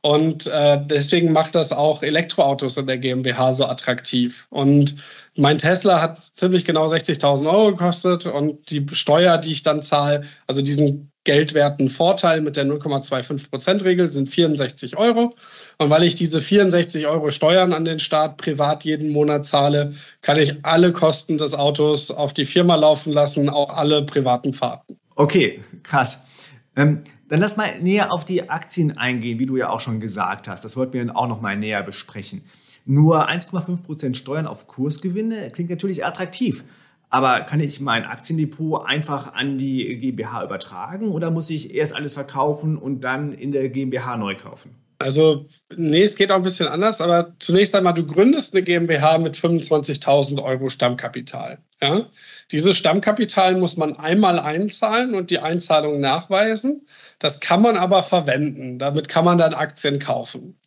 Und 0.00 0.46
äh, 0.46 0.80
deswegen 0.86 1.32
macht 1.32 1.56
das 1.56 1.72
auch 1.72 2.02
Elektroautos 2.02 2.76
in 2.76 2.86
der 2.86 2.98
GmbH 2.98 3.52
so 3.52 3.66
attraktiv. 3.66 4.46
Und 4.48 4.96
mein 5.36 5.58
Tesla 5.58 6.00
hat 6.00 6.18
ziemlich 6.34 6.64
genau 6.64 6.86
60.000 6.86 7.50
Euro 7.50 7.72
gekostet 7.72 8.26
und 8.26 8.70
die 8.70 8.86
Steuer, 8.92 9.38
die 9.38 9.52
ich 9.52 9.62
dann 9.62 9.82
zahle, 9.82 10.24
also 10.46 10.62
diesen 10.62 11.10
geldwerten 11.28 11.90
Vorteil 11.90 12.40
mit 12.40 12.56
der 12.56 12.64
0,25%-Regel 12.64 14.10
sind 14.10 14.30
64 14.30 14.96
Euro. 14.96 15.34
Und 15.76 15.90
weil 15.90 16.02
ich 16.04 16.14
diese 16.14 16.40
64 16.40 17.06
Euro 17.06 17.30
Steuern 17.30 17.74
an 17.74 17.84
den 17.84 17.98
Staat 17.98 18.38
privat 18.38 18.82
jeden 18.84 19.12
Monat 19.12 19.44
zahle, 19.44 19.92
kann 20.22 20.38
ich 20.38 20.64
alle 20.64 20.90
Kosten 20.90 21.36
des 21.36 21.54
Autos 21.54 22.10
auf 22.10 22.32
die 22.32 22.46
Firma 22.46 22.76
laufen 22.76 23.12
lassen, 23.12 23.50
auch 23.50 23.68
alle 23.68 24.06
privaten 24.06 24.54
Fahrten. 24.54 24.96
Okay, 25.16 25.60
krass. 25.82 26.24
Ähm, 26.74 27.02
dann 27.28 27.40
lass 27.40 27.58
mal 27.58 27.78
näher 27.78 28.10
auf 28.10 28.24
die 28.24 28.48
Aktien 28.48 28.96
eingehen, 28.96 29.38
wie 29.38 29.44
du 29.44 29.58
ja 29.58 29.68
auch 29.68 29.80
schon 29.80 30.00
gesagt 30.00 30.48
hast. 30.48 30.64
Das 30.64 30.78
wollten 30.78 30.94
wir 30.94 31.04
dann 31.04 31.14
auch 31.14 31.28
noch 31.28 31.42
mal 31.42 31.58
näher 31.58 31.82
besprechen. 31.82 32.40
Nur 32.86 33.28
1,5% 33.28 34.16
Steuern 34.16 34.46
auf 34.46 34.66
Kursgewinne 34.66 35.50
klingt 35.50 35.68
natürlich 35.68 36.06
attraktiv. 36.06 36.64
Aber 37.10 37.40
kann 37.40 37.60
ich 37.60 37.80
mein 37.80 38.04
Aktiendepot 38.04 38.86
einfach 38.86 39.32
an 39.34 39.56
die 39.56 39.98
GmbH 39.98 40.44
übertragen 40.44 41.10
oder 41.10 41.30
muss 41.30 41.48
ich 41.50 41.74
erst 41.74 41.94
alles 41.94 42.14
verkaufen 42.14 42.76
und 42.76 43.02
dann 43.02 43.32
in 43.32 43.52
der 43.52 43.68
GmbH 43.70 44.16
neu 44.16 44.34
kaufen? 44.34 44.74
Also, 45.00 45.46
nee, 45.76 46.02
es 46.02 46.16
geht 46.16 46.32
auch 46.32 46.36
ein 46.36 46.42
bisschen 46.42 46.66
anders, 46.66 47.00
aber 47.00 47.32
zunächst 47.38 47.74
einmal, 47.74 47.94
du 47.94 48.04
gründest 48.04 48.52
eine 48.52 48.64
GmbH 48.64 49.18
mit 49.18 49.36
25.000 49.36 50.42
Euro 50.42 50.68
Stammkapital. 50.68 51.58
Ja? 51.80 52.06
Dieses 52.50 52.76
Stammkapital 52.76 53.56
muss 53.56 53.76
man 53.76 53.96
einmal 53.96 54.40
einzahlen 54.40 55.14
und 55.14 55.30
die 55.30 55.38
Einzahlung 55.38 56.00
nachweisen. 56.00 56.86
Das 57.20 57.38
kann 57.38 57.62
man 57.62 57.76
aber 57.76 58.02
verwenden. 58.02 58.80
Damit 58.80 59.08
kann 59.08 59.24
man 59.24 59.38
dann 59.38 59.54
Aktien 59.54 60.00
kaufen. 60.00 60.58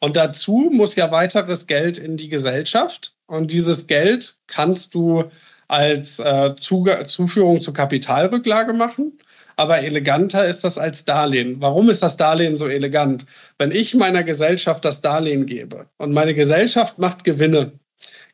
Und 0.00 0.16
dazu 0.16 0.70
muss 0.72 0.94
ja 0.94 1.10
weiteres 1.10 1.66
Geld 1.66 1.98
in 1.98 2.16
die 2.16 2.28
Gesellschaft. 2.30 3.14
Und 3.26 3.50
dieses 3.52 3.86
Geld 3.86 4.36
kannst 4.46 4.94
du 4.94 5.24
als 5.68 6.18
äh, 6.18 6.54
Zuführung 6.56 7.60
zur 7.60 7.74
Kapitalrücklage 7.74 8.72
machen. 8.72 9.18
Aber 9.56 9.78
eleganter 9.80 10.46
ist 10.46 10.64
das 10.64 10.76
als 10.76 11.06
Darlehen. 11.06 11.56
Warum 11.60 11.88
ist 11.88 12.02
das 12.02 12.18
Darlehen 12.18 12.58
so 12.58 12.68
elegant? 12.68 13.24
Wenn 13.58 13.70
ich 13.70 13.94
meiner 13.94 14.22
Gesellschaft 14.22 14.84
das 14.84 15.00
Darlehen 15.00 15.46
gebe 15.46 15.86
und 15.96 16.12
meine 16.12 16.34
Gesellschaft 16.34 16.98
macht 16.98 17.24
Gewinne, 17.24 17.72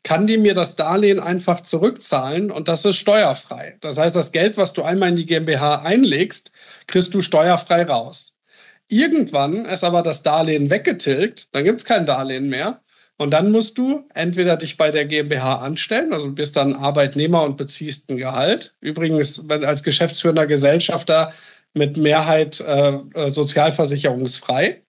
kann 0.02 0.26
die 0.26 0.36
mir 0.36 0.54
das 0.54 0.74
Darlehen 0.74 1.20
einfach 1.20 1.60
zurückzahlen 1.60 2.50
und 2.50 2.66
das 2.66 2.84
ist 2.84 2.96
steuerfrei. 2.96 3.76
Das 3.80 3.98
heißt, 3.98 4.16
das 4.16 4.32
Geld, 4.32 4.56
was 4.56 4.72
du 4.72 4.82
einmal 4.82 5.10
in 5.10 5.16
die 5.16 5.26
GmbH 5.26 5.82
einlegst, 5.82 6.52
kriegst 6.88 7.14
du 7.14 7.22
steuerfrei 7.22 7.84
raus. 7.84 8.36
Irgendwann 8.88 9.64
ist 9.64 9.84
aber 9.84 10.02
das 10.02 10.24
Darlehen 10.24 10.70
weggetilgt, 10.70 11.48
dann 11.52 11.62
gibt 11.64 11.78
es 11.78 11.84
kein 11.84 12.04
Darlehen 12.04 12.48
mehr 12.48 12.80
und 13.22 13.30
dann 13.30 13.52
musst 13.52 13.78
du 13.78 14.04
entweder 14.14 14.56
dich 14.56 14.76
bei 14.76 14.90
der 14.90 15.04
GmbH 15.04 15.56
anstellen, 15.56 16.12
also 16.12 16.30
bist 16.30 16.56
dann 16.56 16.74
Arbeitnehmer 16.74 17.42
und 17.44 17.56
beziehst 17.56 18.10
ein 18.10 18.16
Gehalt. 18.16 18.74
Übrigens, 18.80 19.48
wenn 19.48 19.64
als 19.64 19.82
geschäftsführender 19.82 20.46
Gesellschafter 20.46 21.32
mit 21.74 21.96
Mehrheit 21.96 22.60
äh, 22.60 22.98
äh, 23.14 23.30
sozialversicherungsfrei. 23.30 24.82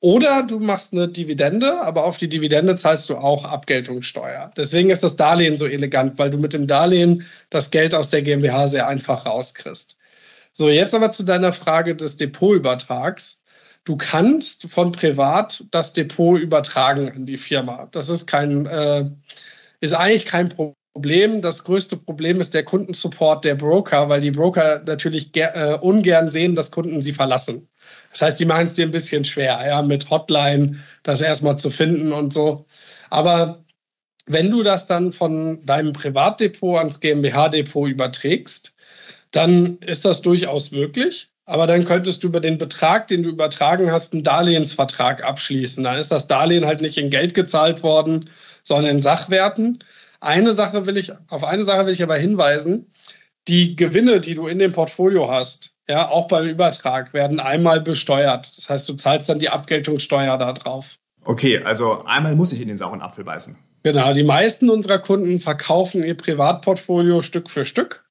Oder 0.00 0.44
du 0.44 0.60
machst 0.60 0.92
eine 0.92 1.08
Dividende, 1.08 1.80
aber 1.80 2.04
auf 2.04 2.18
die 2.18 2.28
Dividende 2.28 2.76
zahlst 2.76 3.10
du 3.10 3.16
auch 3.16 3.44
Abgeltungssteuer. 3.44 4.52
Deswegen 4.56 4.90
ist 4.90 5.02
das 5.02 5.16
Darlehen 5.16 5.58
so 5.58 5.66
elegant, 5.66 6.18
weil 6.18 6.30
du 6.30 6.38
mit 6.38 6.52
dem 6.52 6.68
Darlehen 6.68 7.26
das 7.50 7.72
Geld 7.72 7.94
aus 7.94 8.10
der 8.10 8.22
GmbH 8.22 8.68
sehr 8.68 8.86
einfach 8.86 9.26
rauskriegst. 9.26 9.98
So, 10.52 10.68
jetzt 10.68 10.94
aber 10.94 11.10
zu 11.10 11.24
deiner 11.24 11.52
Frage 11.52 11.96
des 11.96 12.16
Depotübertrags 12.16 13.37
du 13.88 13.96
kannst 13.96 14.70
von 14.70 14.92
privat 14.92 15.64
das 15.70 15.94
Depot 15.94 16.38
übertragen 16.38 17.10
an 17.10 17.24
die 17.24 17.38
Firma. 17.38 17.88
Das 17.92 18.10
ist 18.10 18.26
kein, 18.26 18.66
äh, 18.66 19.08
ist 19.80 19.94
eigentlich 19.94 20.26
kein 20.26 20.50
Problem. 20.50 21.40
Das 21.40 21.64
größte 21.64 21.96
Problem 21.96 22.40
ist 22.40 22.52
der 22.52 22.64
Kundensupport 22.64 23.44
der 23.44 23.54
Broker, 23.54 24.10
weil 24.10 24.20
die 24.20 24.30
Broker 24.30 24.82
natürlich 24.84 25.30
äh, 25.34 25.78
ungern 25.80 26.28
sehen, 26.28 26.54
dass 26.54 26.70
Kunden 26.70 27.00
sie 27.00 27.14
verlassen. 27.14 27.66
Das 28.10 28.22
heißt, 28.22 28.40
die 28.40 28.44
machen 28.44 28.66
es 28.66 28.74
dir 28.74 28.84
ein 28.84 28.90
bisschen 28.90 29.24
schwer, 29.24 29.58
ja, 29.66 29.80
mit 29.80 30.10
Hotline 30.10 30.78
das 31.02 31.22
erstmal 31.22 31.56
zu 31.56 31.70
finden 31.70 32.12
und 32.12 32.34
so. 32.34 32.66
Aber 33.08 33.64
wenn 34.26 34.50
du 34.50 34.62
das 34.62 34.86
dann 34.86 35.12
von 35.12 35.64
deinem 35.64 35.94
Privatdepot 35.94 36.76
ans 36.78 37.00
GmbH-Depot 37.00 37.88
überträgst, 37.88 38.74
dann 39.30 39.78
ist 39.78 40.04
das 40.04 40.20
durchaus 40.20 40.72
möglich. 40.72 41.30
Aber 41.48 41.66
dann 41.66 41.86
könntest 41.86 42.22
du 42.22 42.28
über 42.28 42.40
den 42.40 42.58
Betrag, 42.58 43.08
den 43.08 43.22
du 43.22 43.30
übertragen 43.30 43.90
hast, 43.90 44.12
einen 44.12 44.22
Darlehensvertrag 44.22 45.24
abschließen. 45.24 45.82
Dann 45.82 45.96
ist 45.96 46.12
das 46.12 46.26
Darlehen 46.26 46.66
halt 46.66 46.82
nicht 46.82 46.98
in 46.98 47.08
Geld 47.08 47.32
gezahlt 47.32 47.82
worden, 47.82 48.28
sondern 48.62 48.96
in 48.96 49.02
Sachwerten. 49.02 49.78
Eine 50.20 50.52
Sache 50.52 50.84
will 50.84 50.98
ich, 50.98 51.10
auf 51.28 51.44
eine 51.44 51.62
Sache 51.62 51.86
will 51.86 51.94
ich 51.94 52.02
aber 52.02 52.16
hinweisen. 52.16 52.92
Die 53.48 53.76
Gewinne, 53.76 54.20
die 54.20 54.34
du 54.34 54.46
in 54.46 54.58
dem 54.58 54.72
Portfolio 54.72 55.30
hast, 55.30 55.70
ja, 55.88 56.10
auch 56.10 56.28
beim 56.28 56.46
Übertrag, 56.46 57.14
werden 57.14 57.40
einmal 57.40 57.80
besteuert. 57.80 58.52
Das 58.54 58.68
heißt, 58.68 58.86
du 58.86 58.92
zahlst 58.92 59.30
dann 59.30 59.38
die 59.38 59.48
Abgeltungssteuer 59.48 60.36
da 60.36 60.52
drauf. 60.52 60.96
Okay, 61.24 61.62
also 61.64 62.04
einmal 62.04 62.36
muss 62.36 62.52
ich 62.52 62.60
in 62.60 62.68
den 62.68 62.76
sauren 62.76 63.00
Apfel 63.00 63.24
beißen. 63.24 63.56
Genau, 63.84 64.12
die 64.12 64.22
meisten 64.22 64.68
unserer 64.68 64.98
Kunden 64.98 65.40
verkaufen 65.40 66.04
ihr 66.04 66.14
Privatportfolio 66.14 67.22
Stück 67.22 67.48
für 67.48 67.64
Stück 67.64 68.04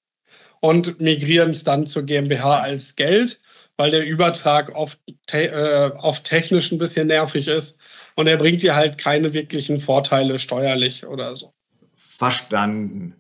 und 0.59 0.99
migrieren 0.99 1.51
es 1.51 1.63
dann 1.63 1.85
zur 1.85 2.03
GmbH 2.03 2.59
als 2.59 2.95
Geld, 2.95 3.41
weil 3.77 3.91
der 3.91 4.05
Übertrag 4.05 4.75
oft, 4.75 4.99
te 5.27 5.49
äh, 5.49 5.91
oft 5.99 6.23
technisch 6.23 6.71
ein 6.71 6.79
bisschen 6.79 7.07
nervig 7.07 7.47
ist 7.47 7.79
und 8.15 8.27
er 8.27 8.37
bringt 8.37 8.61
dir 8.61 8.75
halt 8.75 8.97
keine 8.97 9.33
wirklichen 9.33 9.79
Vorteile 9.79 10.39
steuerlich 10.39 11.05
oder 11.05 11.35
so. 11.35 11.53
Verstanden. 11.95 13.15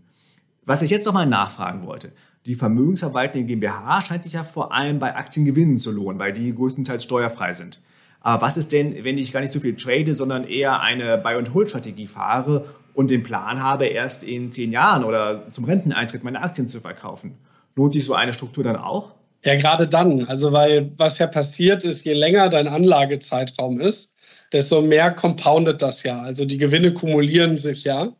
Was 0.65 0.81
ich 0.81 0.91
jetzt 0.91 1.05
noch 1.05 1.13
mal 1.13 1.25
nachfragen 1.25 1.85
wollte. 1.85 2.11
Die 2.45 2.55
vermögensverwaltende 2.55 3.45
GmbH 3.45 4.01
scheint 4.01 4.23
sich 4.23 4.33
ja 4.33 4.43
vor 4.43 4.73
allem 4.73 4.99
bei 4.99 5.15
Aktiengewinnen 5.15 5.77
zu 5.77 5.91
lohnen, 5.91 6.17
weil 6.17 6.31
die 6.31 6.55
größtenteils 6.55 7.03
steuerfrei 7.03 7.53
sind. 7.53 7.81
Aber 8.21 8.45
was 8.45 8.57
ist 8.57 8.71
denn, 8.71 9.03
wenn 9.03 9.17
ich 9.17 9.31
gar 9.31 9.41
nicht 9.41 9.53
so 9.53 9.59
viel 9.59 9.75
trade, 9.75 10.13
sondern 10.13 10.43
eher 10.43 10.81
eine 10.81 11.17
Buy-and-Hold-Strategie 11.17 12.07
fahre 12.07 12.65
und 12.97 13.11
den 13.11 13.21
Plan 13.21 13.61
habe, 13.61 13.85
erst 13.85 14.23
in 14.23 14.51
zehn 14.51 14.71
Jahren 14.71 15.03
oder 15.03 15.51
zum 15.51 15.65
Renteneintritt 15.65 16.23
meine 16.23 16.41
Aktien 16.41 16.67
zu 16.67 16.81
verkaufen. 16.81 17.37
Lohnt 17.75 17.93
sich 17.93 18.03
so 18.03 18.15
eine 18.15 18.33
Struktur 18.33 18.63
dann 18.63 18.75
auch? 18.75 19.11
Ja, 19.45 19.53
gerade 19.55 19.87
dann. 19.87 20.25
Also, 20.25 20.51
weil 20.51 20.91
was 20.97 21.19
ja 21.19 21.27
passiert 21.27 21.85
ist, 21.85 22.05
je 22.05 22.13
länger 22.13 22.49
dein 22.49 22.67
Anlagezeitraum 22.67 23.79
ist, 23.79 24.15
desto 24.51 24.81
mehr 24.81 25.11
compoundet 25.11 25.83
das 25.83 26.01
ja. 26.01 26.19
Also 26.21 26.43
die 26.45 26.57
Gewinne 26.57 26.91
kumulieren 26.91 27.59
sich 27.59 27.83
ja. 27.83 28.15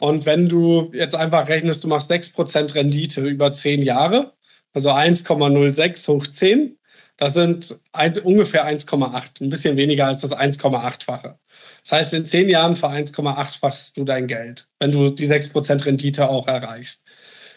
Und 0.00 0.26
wenn 0.26 0.48
du 0.48 0.90
jetzt 0.92 1.14
einfach 1.14 1.48
rechnest, 1.48 1.84
du 1.84 1.88
machst 1.88 2.10
6% 2.10 2.74
Rendite 2.74 3.20
über 3.20 3.52
zehn 3.52 3.82
Jahre, 3.82 4.32
also 4.74 4.90
1,06 4.90 6.08
hoch 6.08 6.26
10, 6.26 6.76
das 7.18 7.34
sind 7.34 7.78
ungefähr 8.24 8.66
1,8, 8.66 9.42
ein 9.42 9.50
bisschen 9.50 9.76
weniger 9.76 10.06
als 10.06 10.22
das 10.22 10.36
1,8-fache. 10.36 11.38
Das 11.88 12.00
heißt, 12.00 12.14
in 12.14 12.26
zehn 12.26 12.50
Jahren 12.50 12.74
1,8-fachst 12.74 13.96
du 13.96 14.04
dein 14.04 14.26
Geld, 14.26 14.68
wenn 14.78 14.92
du 14.92 15.08
die 15.08 15.26
6% 15.26 15.86
Rendite 15.86 16.28
auch 16.28 16.46
erreichst. 16.46 17.06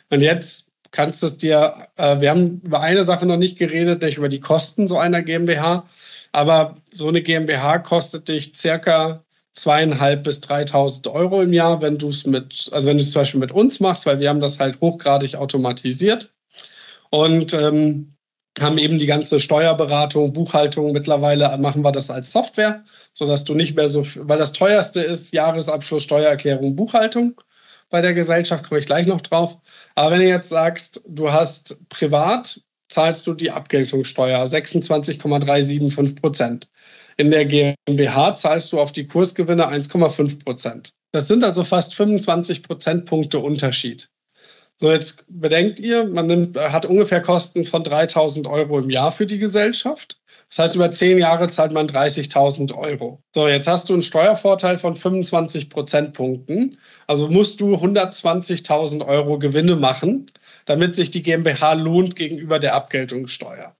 Und 0.09 0.21
jetzt 0.21 0.71
kannst 0.91 1.21
du 1.21 1.27
es 1.27 1.37
dir, 1.37 1.89
äh, 1.97 2.21
wir 2.21 2.29
haben 2.29 2.61
über 2.63 2.79
eine 2.79 3.03
Sache 3.03 3.25
noch 3.25 3.35
nicht 3.35 3.59
geredet, 3.59 4.01
nicht 4.01 4.17
über 4.17 4.29
die 4.29 4.39
Kosten 4.39 4.87
so 4.87 4.97
einer 4.97 5.21
GmbH. 5.21 5.85
Aber 6.31 6.77
so 6.89 7.09
eine 7.09 7.21
GmbH 7.21 7.79
kostet 7.79 8.29
dich 8.29 8.55
circa 8.55 9.21
zweieinhalb 9.51 10.23
bis 10.23 10.41
3.000 10.41 11.11
Euro 11.11 11.41
im 11.41 11.51
Jahr, 11.51 11.81
wenn 11.81 11.97
du 11.97 12.07
es 12.07 12.25
mit, 12.25 12.69
also 12.71 12.87
wenn 12.87 12.99
du 12.99 13.03
es 13.03 13.11
zum 13.11 13.23
Beispiel 13.23 13.41
mit 13.41 13.51
uns 13.51 13.81
machst, 13.81 14.05
weil 14.05 14.21
wir 14.21 14.29
haben 14.29 14.39
das 14.39 14.61
halt 14.61 14.79
hochgradig 14.79 15.35
automatisiert 15.35 16.31
und 17.09 17.53
ähm, 17.53 18.13
haben 18.59 18.77
eben 18.77 18.99
die 18.99 19.05
ganze 19.05 19.39
Steuerberatung, 19.39 20.33
Buchhaltung. 20.33 20.91
Mittlerweile 20.91 21.57
machen 21.57 21.83
wir 21.83 21.91
das 21.91 22.09
als 22.09 22.31
Software, 22.31 22.83
sodass 23.13 23.45
du 23.45 23.53
nicht 23.53 23.75
mehr 23.75 23.87
so, 23.87 24.05
weil 24.15 24.37
das 24.37 24.53
teuerste 24.53 25.01
ist 25.01 25.33
Jahresabschluss, 25.33 26.03
Steuererklärung, 26.03 26.75
Buchhaltung 26.75 27.39
bei 27.89 28.01
der 28.01 28.13
Gesellschaft, 28.13 28.67
komme 28.67 28.79
ich 28.79 28.85
gleich 28.85 29.07
noch 29.07 29.21
drauf. 29.21 29.57
Aber 29.95 30.11
wenn 30.11 30.21
du 30.21 30.27
jetzt 30.27 30.49
sagst, 30.49 31.03
du 31.07 31.31
hast 31.31 31.87
privat, 31.89 32.61
zahlst 32.89 33.25
du 33.27 33.33
die 33.33 33.51
Abgeltungssteuer 33.51 34.45
26,375 34.45 36.21
Prozent. 36.21 36.67
In 37.17 37.31
der 37.31 37.45
GmbH 37.45 38.35
zahlst 38.35 38.73
du 38.73 38.79
auf 38.79 38.91
die 38.91 39.07
Kursgewinne 39.07 39.67
1,5 39.67 40.43
Prozent. 40.43 40.93
Das 41.11 41.27
sind 41.27 41.43
also 41.43 41.63
fast 41.63 41.95
25 41.95 42.63
Prozentpunkte 42.63 43.39
Unterschied. 43.39 44.09
So, 44.81 44.91
jetzt 44.91 45.23
bedenkt 45.27 45.79
ihr, 45.79 46.05
man 46.05 46.25
nimmt, 46.25 46.57
hat 46.57 46.87
ungefähr 46.87 47.21
Kosten 47.21 47.65
von 47.65 47.83
3000 47.83 48.47
Euro 48.47 48.79
im 48.79 48.89
Jahr 48.89 49.11
für 49.11 49.27
die 49.27 49.37
Gesellschaft. 49.37 50.19
Das 50.49 50.57
heißt, 50.57 50.75
über 50.75 50.89
zehn 50.89 51.19
Jahre 51.19 51.47
zahlt 51.49 51.71
man 51.71 51.85
30.000 51.85 52.75
Euro. 52.75 53.21
So, 53.31 53.47
jetzt 53.47 53.67
hast 53.67 53.89
du 53.89 53.93
einen 53.93 54.01
Steuervorteil 54.01 54.79
von 54.79 54.95
25 54.95 55.69
Prozentpunkten. 55.69 56.79
Also 57.05 57.27
musst 57.27 57.61
du 57.61 57.75
120.000 57.75 59.05
Euro 59.05 59.37
Gewinne 59.37 59.75
machen, 59.75 60.31
damit 60.65 60.95
sich 60.95 61.11
die 61.11 61.21
GmbH 61.21 61.73
lohnt 61.73 62.15
gegenüber 62.15 62.57
der 62.57 62.73
Abgeltungssteuer. 62.73 63.75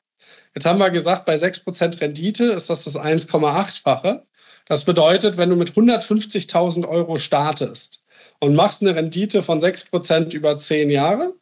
Jetzt 0.54 0.68
haben 0.68 0.78
wir 0.78 0.92
gesagt, 0.92 1.26
bei 1.26 1.34
6% 1.34 2.00
Rendite 2.00 2.46
ist 2.46 2.70
das 2.70 2.84
das 2.84 3.00
1,8-fache. 3.00 4.22
Das 4.68 4.86
bedeutet, 4.86 5.38
wenn 5.38 5.50
du 5.50 5.56
mit 5.56 5.72
150.000 5.72 6.88
Euro 6.88 7.18
startest 7.18 8.02
und 8.42 8.56
machst 8.56 8.82
eine 8.82 8.96
Rendite 8.96 9.44
von 9.44 9.60
6% 9.60 10.34
über 10.34 10.58
10 10.58 10.90
Jahre, 10.90 11.34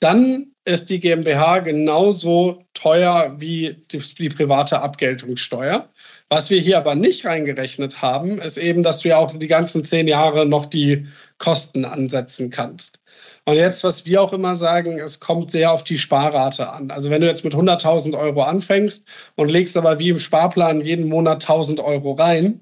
dann 0.00 0.52
ist 0.64 0.90
die 0.90 1.00
GmbH 1.00 1.60
genauso 1.60 2.64
teuer 2.74 3.34
wie 3.38 3.76
die, 3.90 3.98
die, 3.98 4.28
private 4.28 4.80
Abgeltungssteuer. 4.80 5.88
Was 6.28 6.50
wir 6.50 6.60
hier 6.60 6.78
aber 6.78 6.94
nicht 6.94 7.26
reingerechnet 7.26 8.02
haben, 8.02 8.40
ist 8.40 8.56
eben, 8.56 8.82
dass 8.82 9.00
du 9.00 9.08
ja 9.08 9.18
auch 9.18 9.36
die 9.36 9.48
ganzen 9.48 9.84
zehn 9.84 10.06
Jahre 10.06 10.46
noch 10.46 10.66
die 10.66 11.06
Kosten 11.38 11.84
ansetzen 11.84 12.50
kannst. 12.50 13.00
Und 13.44 13.56
jetzt, 13.56 13.84
was 13.84 14.06
wir 14.06 14.22
auch 14.22 14.32
immer 14.32 14.54
sagen, 14.54 14.98
es 14.98 15.20
kommt 15.20 15.50
sehr 15.50 15.72
auf 15.72 15.82
die 15.82 15.98
Sparrate 15.98 16.70
an. 16.70 16.90
Also 16.90 17.10
wenn 17.10 17.20
du 17.20 17.26
jetzt 17.26 17.44
mit 17.44 17.54
100.000 17.54 18.16
Euro 18.18 18.42
anfängst 18.42 19.06
und 19.34 19.50
legst 19.50 19.76
aber 19.76 19.98
wie 19.98 20.10
im 20.10 20.18
Sparplan 20.18 20.80
jeden 20.80 21.08
Monat 21.08 21.44
1.000 21.44 21.82
Euro 21.82 22.12
rein, 22.12 22.60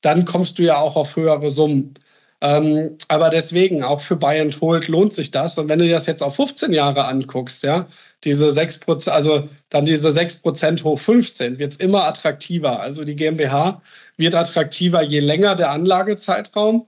dann 0.00 0.24
kommst 0.24 0.58
du 0.58 0.62
ja 0.62 0.78
auch 0.78 0.96
auf 0.96 1.16
höhere 1.16 1.50
Summen. 1.50 1.94
Ähm, 2.42 2.96
aber 3.08 3.28
deswegen, 3.30 3.82
auch 3.82 4.00
für 4.00 4.16
Buy 4.16 4.40
and 4.40 4.60
Hold 4.60 4.88
lohnt 4.88 5.12
sich 5.12 5.30
das. 5.30 5.58
Und 5.58 5.68
wenn 5.68 5.78
du 5.78 5.88
das 5.88 6.06
jetzt 6.06 6.22
auf 6.22 6.36
15 6.36 6.72
Jahre 6.72 7.04
anguckst, 7.04 7.62
ja, 7.62 7.86
diese 8.24 8.46
6%, 8.48 9.10
also 9.10 9.48
dann 9.68 9.84
diese 9.84 10.08
6% 10.08 10.84
hoch 10.84 10.98
15, 10.98 11.58
wird 11.58 11.72
es 11.72 11.78
immer 11.78 12.04
attraktiver. 12.04 12.80
Also 12.80 13.04
die 13.04 13.16
GmbH 13.16 13.82
wird 14.16 14.34
attraktiver, 14.34 15.02
je 15.02 15.20
länger 15.20 15.54
der 15.54 15.70
Anlagezeitraum 15.70 16.86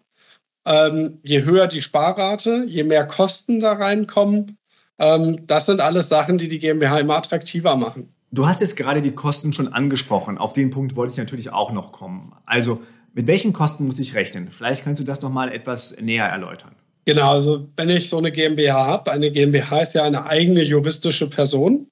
ähm, 0.65 1.19
je 1.23 1.45
höher 1.45 1.67
die 1.67 1.83
Sparrate, 1.83 2.65
je 2.67 2.85
mehr 2.85 3.07
Kosten 3.07 3.61
da 3.61 3.73
reinkommen. 3.73 4.59
Ähm, 4.99 5.47
das 5.47 5.67
sind 5.67 5.81
alles 5.81 6.09
Sachen, 6.09 6.39
die 6.39 6.49
die 6.49 6.59
GmbH 6.59 6.99
immer 6.99 7.17
attraktiver 7.17 7.77
machen. 7.77 8.15
Du 8.31 8.47
hast 8.47 8.61
jetzt 8.61 8.77
gerade 8.77 9.03
die 9.03 9.13
Kosten 9.13 9.53
schon 9.53 9.69
angesprochen. 9.69 10.39
Auf 10.39 10.53
den 10.53 10.71
Punkt 10.71 10.97
wollte 10.97 11.13
ich 11.13 11.19
natürlich 11.19 11.53
auch 11.53 11.73
noch 11.73 11.93
kommen. 11.93 12.35
Also, 12.47 12.81
mit 13.15 13.27
welchen 13.27 13.53
Kosten 13.53 13.87
muss 13.87 13.99
ich 13.99 14.15
rechnen? 14.15 14.51
Vielleicht 14.51 14.85
kannst 14.85 15.01
du 15.01 15.05
das 15.05 15.23
noch 15.23 15.31
mal 15.31 15.53
etwas 15.53 16.01
näher 16.01 16.27
erläutern. 16.27 16.75
Genau, 17.05 17.33
also 17.33 17.69
wenn 17.77 17.91
ich 17.91 18.09
so 18.09 18.19
eine 18.19 18.31
GmbH 18.31 18.87
habe, 18.87 19.11
eine 19.11 19.31
GmbH 19.31 19.81
ist 19.81 19.95
ja 19.95 20.05
eine 20.05 20.27
eigene 20.27 20.63
juristische 20.63 21.29
Person. 21.29 21.89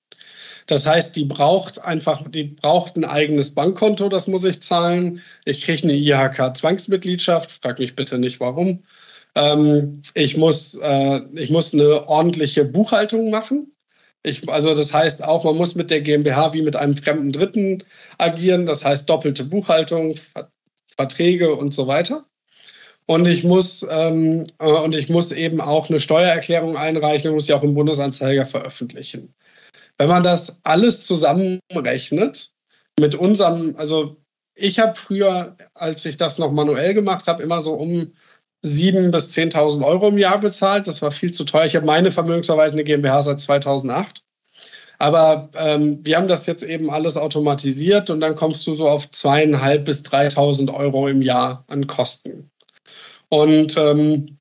Das 0.67 0.87
heißt, 0.87 1.17
die 1.17 1.25
braucht 1.25 1.83
einfach, 1.83 2.23
die 2.31 2.45
braucht 2.45 2.97
ein 2.97 3.05
eigenes 3.05 3.55
Bankkonto, 3.55 4.09
das 4.09 4.29
muss 4.29 4.45
ich 4.45 4.63
zahlen. 4.63 5.21
Ich 5.45 5.63
kriege 5.63 5.83
eine 5.83 5.95
IHK-Zwangsmitgliedschaft, 5.95 7.51
frag 7.51 7.81
mich 7.81 7.97
bitte 7.97 8.19
nicht 8.19 8.39
warum. 8.39 8.85
Ähm, 9.35 10.01
ich, 10.15 10.37
muss, 10.37 10.79
äh, 10.81 11.21
ich 11.35 11.51
muss 11.51 11.75
eine 11.75 12.07
ordentliche 12.09 12.65
Buchhaltung 12.65 13.31
machen. 13.31 13.75
Ich, 14.23 14.49
also 14.49 14.75
das 14.75 14.93
heißt 14.95 15.25
auch, 15.25 15.45
man 15.45 15.57
muss 15.57 15.75
mit 15.75 15.91
der 15.91 16.03
GmbH 16.03 16.53
wie 16.53 16.63
mit 16.63 16.77
einem 16.77 16.97
fremden 16.97 17.33
Dritten 17.33 17.83
agieren. 18.19 18.67
Das 18.67 18.85
heißt 18.85 19.09
doppelte 19.09 19.45
Buchhaltung, 19.45 20.15
Verträge 20.97 21.55
und 21.55 21.75
so 21.75 21.87
weiter. 21.87 22.25
Und 23.07 23.27
ich 23.27 23.43
muss 23.43 23.85
ähm, 23.91 24.47
äh, 24.59 24.71
und 24.71 24.95
ich 24.95 25.09
muss 25.09 25.33
eben 25.33 25.61
auch 25.61 25.89
eine 25.89 26.01
Steuererklärung 26.01 26.77
einreichen 26.77 27.29
und 27.29 27.35
muss 27.35 27.47
sie 27.47 27.55
auch 27.55 27.63
im 27.63 27.75
Bundesanzeiger 27.75 28.47
veröffentlichen. 28.47 29.35
Wenn 29.99 30.09
man 30.09 30.23
das 30.23 30.61
alles 30.63 31.07
zusammenrechnet 31.07 32.53
mit 32.99 33.15
unserem, 33.15 33.75
also 33.77 34.17
ich 34.55 34.79
habe 34.79 34.95
früher, 34.95 35.57
als 35.75 36.05
ich 36.05 36.17
das 36.19 36.39
noch 36.39 36.53
manuell 36.53 36.95
gemacht 36.95 37.27
habe, 37.27 37.43
immer 37.43 37.61
so 37.61 37.75
um 37.75 38.13
7.000 38.65 39.11
bis 39.11 39.33
10.000 39.33 39.85
Euro 39.85 40.09
im 40.09 40.19
Jahr 40.19 40.39
bezahlt. 40.39 40.87
Das 40.87 41.03
war 41.03 41.11
viel 41.11 41.33
zu 41.33 41.45
teuer. 41.45 41.65
Ich 41.65 41.77
habe 41.77 41.87
meine 41.87 42.11
vermögensverwaltende 42.11 42.85
GmbH 42.85 43.23
seit 43.23 43.41
2008. 43.41 44.23
Aber 45.01 45.49
ähm, 45.55 46.01
wir 46.03 46.19
haben 46.19 46.29
das 46.29 46.45
jetzt 46.45 46.63
eben 46.63 46.91
alles 46.91 47.17
automatisiert 47.17 48.11
und 48.11 48.21
dann 48.21 48.37
kommst 48.37 48.67
du 48.67 48.75
so 48.75 48.87
auf 48.87 49.07
2.500 49.07 49.79
bis 49.79 50.05
3.000 50.05 50.75
Euro 50.75 51.09
im 51.09 51.23
Jahr 51.23 51.65
an 51.69 51.87
Kosten. 51.87 52.51
Und 53.31 53.79
ähm, 53.79 54.37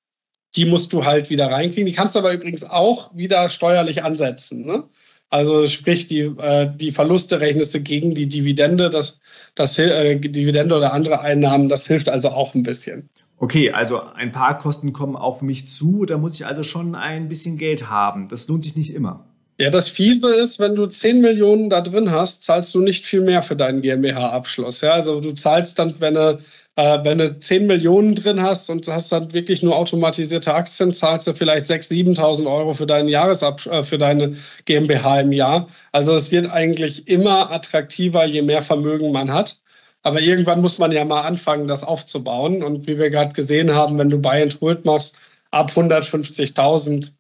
die 0.58 0.66
musst 0.66 0.92
du 0.92 1.06
halt 1.06 1.30
wieder 1.30 1.50
reinkriegen. 1.50 1.86
Die 1.86 1.94
kannst 1.94 2.16
du 2.16 2.20
aber 2.20 2.34
übrigens 2.34 2.70
auch 2.70 3.16
wieder 3.16 3.48
steuerlich 3.48 4.04
ansetzen. 4.04 4.66
Ne? 4.66 4.84
Also 5.30 5.66
sprich, 5.66 6.08
die, 6.08 6.24
äh, 6.24 6.70
die 6.76 6.92
Verluste 6.92 7.40
rechnest 7.40 7.74
du 7.74 7.80
gegen 7.80 8.14
die 8.14 8.28
Dividende, 8.28 8.90
das, 8.90 9.22
das 9.56 9.80
äh, 9.80 10.18
Dividende 10.20 10.76
oder 10.76 10.92
andere 10.92 11.22
Einnahmen, 11.22 11.70
das 11.70 11.88
hilft 11.88 12.10
also 12.10 12.32
auch 12.32 12.54
ein 12.54 12.64
bisschen. 12.64 13.10
Okay, 13.38 13.72
also 13.72 14.02
ein 14.02 14.34
paar 14.34 14.58
Kosten 14.58 14.92
kommen 14.92 15.16
auf 15.16 15.42
mich 15.42 15.68
zu, 15.68 16.04
da 16.04 16.18
muss 16.18 16.36
ich 16.36 16.46
also 16.46 16.64
schon 16.64 16.96
ein 16.96 17.30
bisschen 17.30 17.58
Geld 17.58 17.90
haben. 17.90 18.28
Das 18.28 18.50
lohnt 18.50 18.66
sich 18.66 18.76
nicht 18.76 18.94
immer. 18.94 19.29
Ja, 19.60 19.70
das 19.70 19.90
Fiese 19.90 20.34
ist, 20.34 20.60
wenn 20.60 20.76
du 20.76 20.86
10 20.86 21.20
Millionen 21.20 21.70
da 21.70 21.82
drin 21.82 22.12
hast, 22.12 22.46
zahlst 22.46 22.74
du 22.74 22.80
nicht 22.82 23.06
viel 23.06 23.20
mehr 23.20 23.42
für 23.42 23.58
deinen 23.58 23.82
GmbH-Abschluss. 23.82 24.80
Ja, 24.82 24.94
also 24.94 25.20
du 25.20 25.34
zahlst 25.34 25.78
dann, 25.78 26.00
wenn 26.00 26.14
du 26.14 26.40
äh, 26.78 27.00
wenn 27.04 27.18
du 27.18 27.38
10 27.38 27.68
Millionen 27.68 28.16
drin 28.16 28.42
hast 28.42 28.70
und 28.70 28.88
hast 28.88 29.12
dann 29.12 29.34
wirklich 29.34 29.62
nur 29.62 29.76
automatisierte 29.76 30.54
Aktien, 30.54 30.94
zahlst 30.94 31.28
du 31.28 31.34
vielleicht 31.34 31.66
6.000, 31.66 32.18
7.000 32.18 32.48
Euro 32.50 32.74
für 32.74 32.86
deinen 32.88 33.10
Jahresab 33.10 33.66
äh, 33.66 33.84
für 33.84 33.98
deine 33.98 34.38
GmbH 34.64 35.20
im 35.20 35.34
Jahr. 35.34 35.68
Also 35.92 36.14
es 36.16 36.32
wird 36.32 36.50
eigentlich 36.50 37.10
immer 37.10 37.52
attraktiver, 37.52 38.26
je 38.26 38.42
mehr 38.42 38.62
Vermögen 38.62 39.12
man 39.12 39.34
hat. 39.34 39.60
Aber 40.04 40.22
irgendwann 40.22 40.62
muss 40.62 40.78
man 40.78 40.94
ja 40.94 41.04
mal 41.04 41.24
anfangen, 41.24 41.68
das 41.68 41.84
aufzubauen. 41.84 42.64
Und 42.64 42.88
wie 42.88 42.98
wir 42.98 43.10
gerade 43.10 43.34
gesehen 43.34 43.76
haben, 43.76 43.98
wenn 43.98 44.10
du 44.10 44.20
Buy 44.20 44.42
and 44.42 44.62
Hold 44.62 44.86
machst, 44.86 45.20
ab 45.52 45.74
150.000 45.76 47.19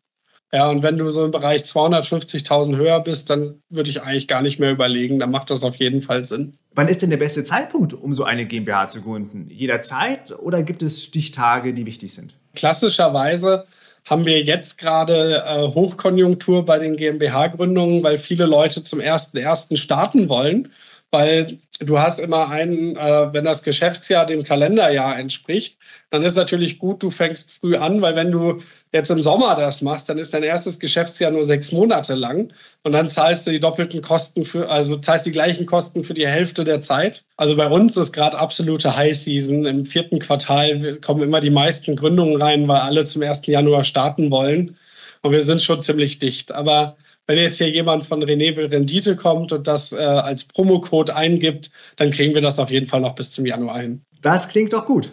ja, 0.51 0.69
und 0.69 0.81
wenn 0.81 0.97
du 0.97 1.09
so 1.11 1.25
im 1.25 1.31
Bereich 1.31 1.61
250.000 1.61 2.75
höher 2.75 2.99
bist, 3.01 3.29
dann 3.29 3.61
würde 3.69 3.89
ich 3.89 4.01
eigentlich 4.01 4.27
gar 4.27 4.41
nicht 4.41 4.59
mehr 4.59 4.71
überlegen. 4.71 5.19
Dann 5.19 5.29
macht 5.29 5.51
das 5.51 5.63
auf 5.63 5.75
jeden 5.75 6.01
Fall 6.01 6.25
Sinn. 6.25 6.57
Wann 6.73 6.87
ist 6.87 7.01
denn 7.01 7.11
der 7.11 7.17
beste 7.17 7.43
Zeitpunkt, 7.43 7.93
um 7.93 8.13
so 8.13 8.23
eine 8.23 8.45
GmbH 8.45 8.89
zu 8.89 9.03
gründen? 9.03 9.47
Jederzeit 9.49 10.31
oder 10.39 10.63
gibt 10.63 10.81
es 10.81 11.03
Stichtage, 11.03 11.73
die 11.73 11.85
wichtig 11.85 12.13
sind? 12.13 12.35
Klassischerweise 12.55 13.65
haben 14.05 14.25
wir 14.25 14.41
jetzt 14.41 14.79
gerade 14.79 15.43
äh, 15.45 15.67
Hochkonjunktur 15.67 16.65
bei 16.65 16.79
den 16.79 16.97
GmbH-Gründungen, 16.97 18.01
weil 18.01 18.17
viele 18.17 18.45
Leute 18.45 18.83
zum 18.83 18.99
ersten 18.99 19.37
ersten 19.37 19.77
starten 19.77 20.29
wollen 20.29 20.69
weil 21.11 21.59
du 21.79 21.99
hast 21.99 22.19
immer 22.19 22.49
einen, 22.49 22.95
äh, 22.95 23.33
wenn 23.33 23.45
das 23.45 23.63
Geschäftsjahr 23.63 24.25
dem 24.25 24.43
Kalenderjahr 24.43 25.17
entspricht, 25.17 25.77
dann 26.11 26.23
ist 26.23 26.35
natürlich 26.35 26.79
gut, 26.79 27.01
du 27.01 27.09
fängst 27.09 27.51
früh 27.51 27.75
an, 27.75 28.01
weil 28.01 28.15
wenn 28.15 28.31
du 28.31 28.61
jetzt 28.91 29.11
im 29.11 29.23
Sommer 29.23 29.55
das 29.55 29.81
machst, 29.81 30.09
dann 30.09 30.17
ist 30.17 30.33
dein 30.33 30.43
erstes 30.43 30.79
Geschäftsjahr 30.79 31.31
nur 31.31 31.43
sechs 31.43 31.71
Monate 31.71 32.15
lang 32.15 32.51
und 32.83 32.91
dann 32.91 33.09
zahlst 33.09 33.45
du 33.47 33.51
die 33.51 33.59
doppelten 33.59 34.01
Kosten 34.01 34.45
für, 34.45 34.69
also 34.69 34.97
zahlst 34.97 35.25
die 35.25 35.31
gleichen 35.31 35.65
Kosten 35.65 36.03
für 36.03 36.13
die 36.13 36.27
Hälfte 36.27 36.63
der 36.63 36.81
Zeit. 36.81 37.23
Also 37.37 37.55
bei 37.55 37.67
uns 37.67 37.97
ist 37.97 38.11
gerade 38.11 38.37
absolute 38.37 38.95
High 38.95 39.15
Season. 39.15 39.65
Im 39.65 39.85
vierten 39.85 40.19
Quartal 40.19 40.95
kommen 40.97 41.23
immer 41.23 41.39
die 41.39 41.51
meisten 41.51 41.95
Gründungen 41.95 42.41
rein, 42.41 42.67
weil 42.67 42.81
alle 42.81 43.05
zum 43.05 43.21
1. 43.21 43.45
Januar 43.45 43.83
starten 43.83 44.31
wollen. 44.31 44.77
Und 45.21 45.31
wir 45.31 45.41
sind 45.41 45.61
schon 45.61 45.81
ziemlich 45.81 46.19
dicht. 46.19 46.51
Aber 46.51 46.97
wenn 47.29 47.37
jetzt 47.37 47.59
hier 47.59 47.69
jemand 47.69 48.07
von 48.07 48.23
René 48.23 48.55
will 48.55 48.65
Rendite 48.65 49.15
kommt 49.15 49.51
und 49.51 49.67
das 49.67 49.91
äh, 49.91 49.97
als 49.97 50.45
Promocode 50.45 51.11
eingibt, 51.11 51.69
dann 51.95 52.09
kriegen 52.09 52.33
wir 52.33 52.41
das 52.41 52.57
auf 52.57 52.71
jeden 52.71 52.87
Fall 52.87 53.01
noch 53.01 53.13
bis 53.13 53.29
zum 53.29 53.45
Januar 53.45 53.81
hin. 53.81 54.01
Das 54.21 54.49
klingt 54.49 54.73
doch 54.73 54.87
gut. 54.87 55.11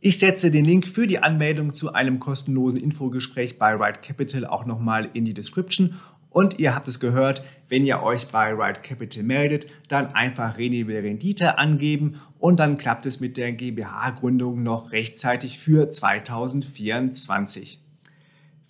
Ich 0.00 0.18
setze 0.18 0.50
den 0.50 0.64
Link 0.64 0.88
für 0.88 1.06
die 1.06 1.18
Anmeldung 1.18 1.74
zu 1.74 1.92
einem 1.92 2.20
kostenlosen 2.20 2.80
Infogespräch 2.80 3.58
bei 3.58 3.74
Ride 3.74 4.00
Capital 4.00 4.46
auch 4.46 4.64
nochmal 4.64 5.10
in 5.12 5.26
die 5.26 5.34
Description. 5.34 5.92
Und 6.30 6.58
ihr 6.58 6.74
habt 6.74 6.88
es 6.88 7.00
gehört, 7.00 7.44
wenn 7.68 7.84
ihr 7.84 8.02
euch 8.02 8.28
bei 8.28 8.54
Ride 8.54 8.80
Capital 8.80 9.22
meldet, 9.22 9.66
dann 9.88 10.14
einfach 10.14 10.56
Renewable 10.56 11.02
Rendite 11.02 11.58
angeben 11.58 12.18
und 12.38 12.60
dann 12.60 12.78
klappt 12.78 13.04
es 13.04 13.20
mit 13.20 13.36
der 13.36 13.52
GmbH-Gründung 13.52 14.62
noch 14.62 14.92
rechtzeitig 14.92 15.58
für 15.58 15.90
2024. 15.90 17.89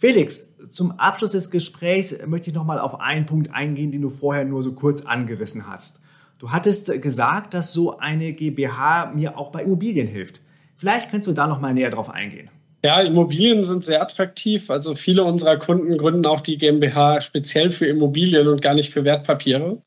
Felix, 0.01 0.57
zum 0.71 0.93
Abschluss 0.93 1.33
des 1.33 1.51
Gesprächs 1.51 2.17
möchte 2.27 2.49
ich 2.49 2.57
nochmal 2.57 2.79
auf 2.79 3.01
einen 3.01 3.27
Punkt 3.27 3.53
eingehen, 3.53 3.93
den 3.93 4.01
du 4.01 4.09
vorher 4.09 4.47
nur 4.47 4.63
so 4.63 4.73
kurz 4.73 5.03
angerissen 5.03 5.67
hast. 5.67 6.01
Du 6.39 6.53
hattest 6.53 7.03
gesagt, 7.03 7.53
dass 7.53 7.75
so 7.75 7.99
eine 7.99 8.33
GmbH 8.33 9.13
mir 9.15 9.37
auch 9.37 9.53
bei 9.53 9.63
Immobilien 9.63 10.07
hilft. 10.07 10.41
Vielleicht 10.79 11.11
kannst 11.11 11.29
du 11.29 11.35
da 11.35 11.47
nochmal 11.47 11.75
näher 11.75 11.91
drauf 11.91 12.09
eingehen. 12.09 12.49
Ja, 12.83 13.03
Immobilien 13.03 13.67
sind 13.67 13.85
sehr 13.85 14.01
attraktiv. 14.01 14.71
Also 14.71 14.95
viele 14.95 15.23
unserer 15.23 15.59
Kunden 15.59 15.99
gründen 15.99 16.25
auch 16.25 16.41
die 16.41 16.57
GmbH 16.57 17.21
speziell 17.21 17.69
für 17.69 17.85
Immobilien 17.85 18.49
und 18.49 18.63
gar 18.63 18.73
nicht 18.73 18.91
für 18.91 19.05
Wertpapiere. 19.05 19.83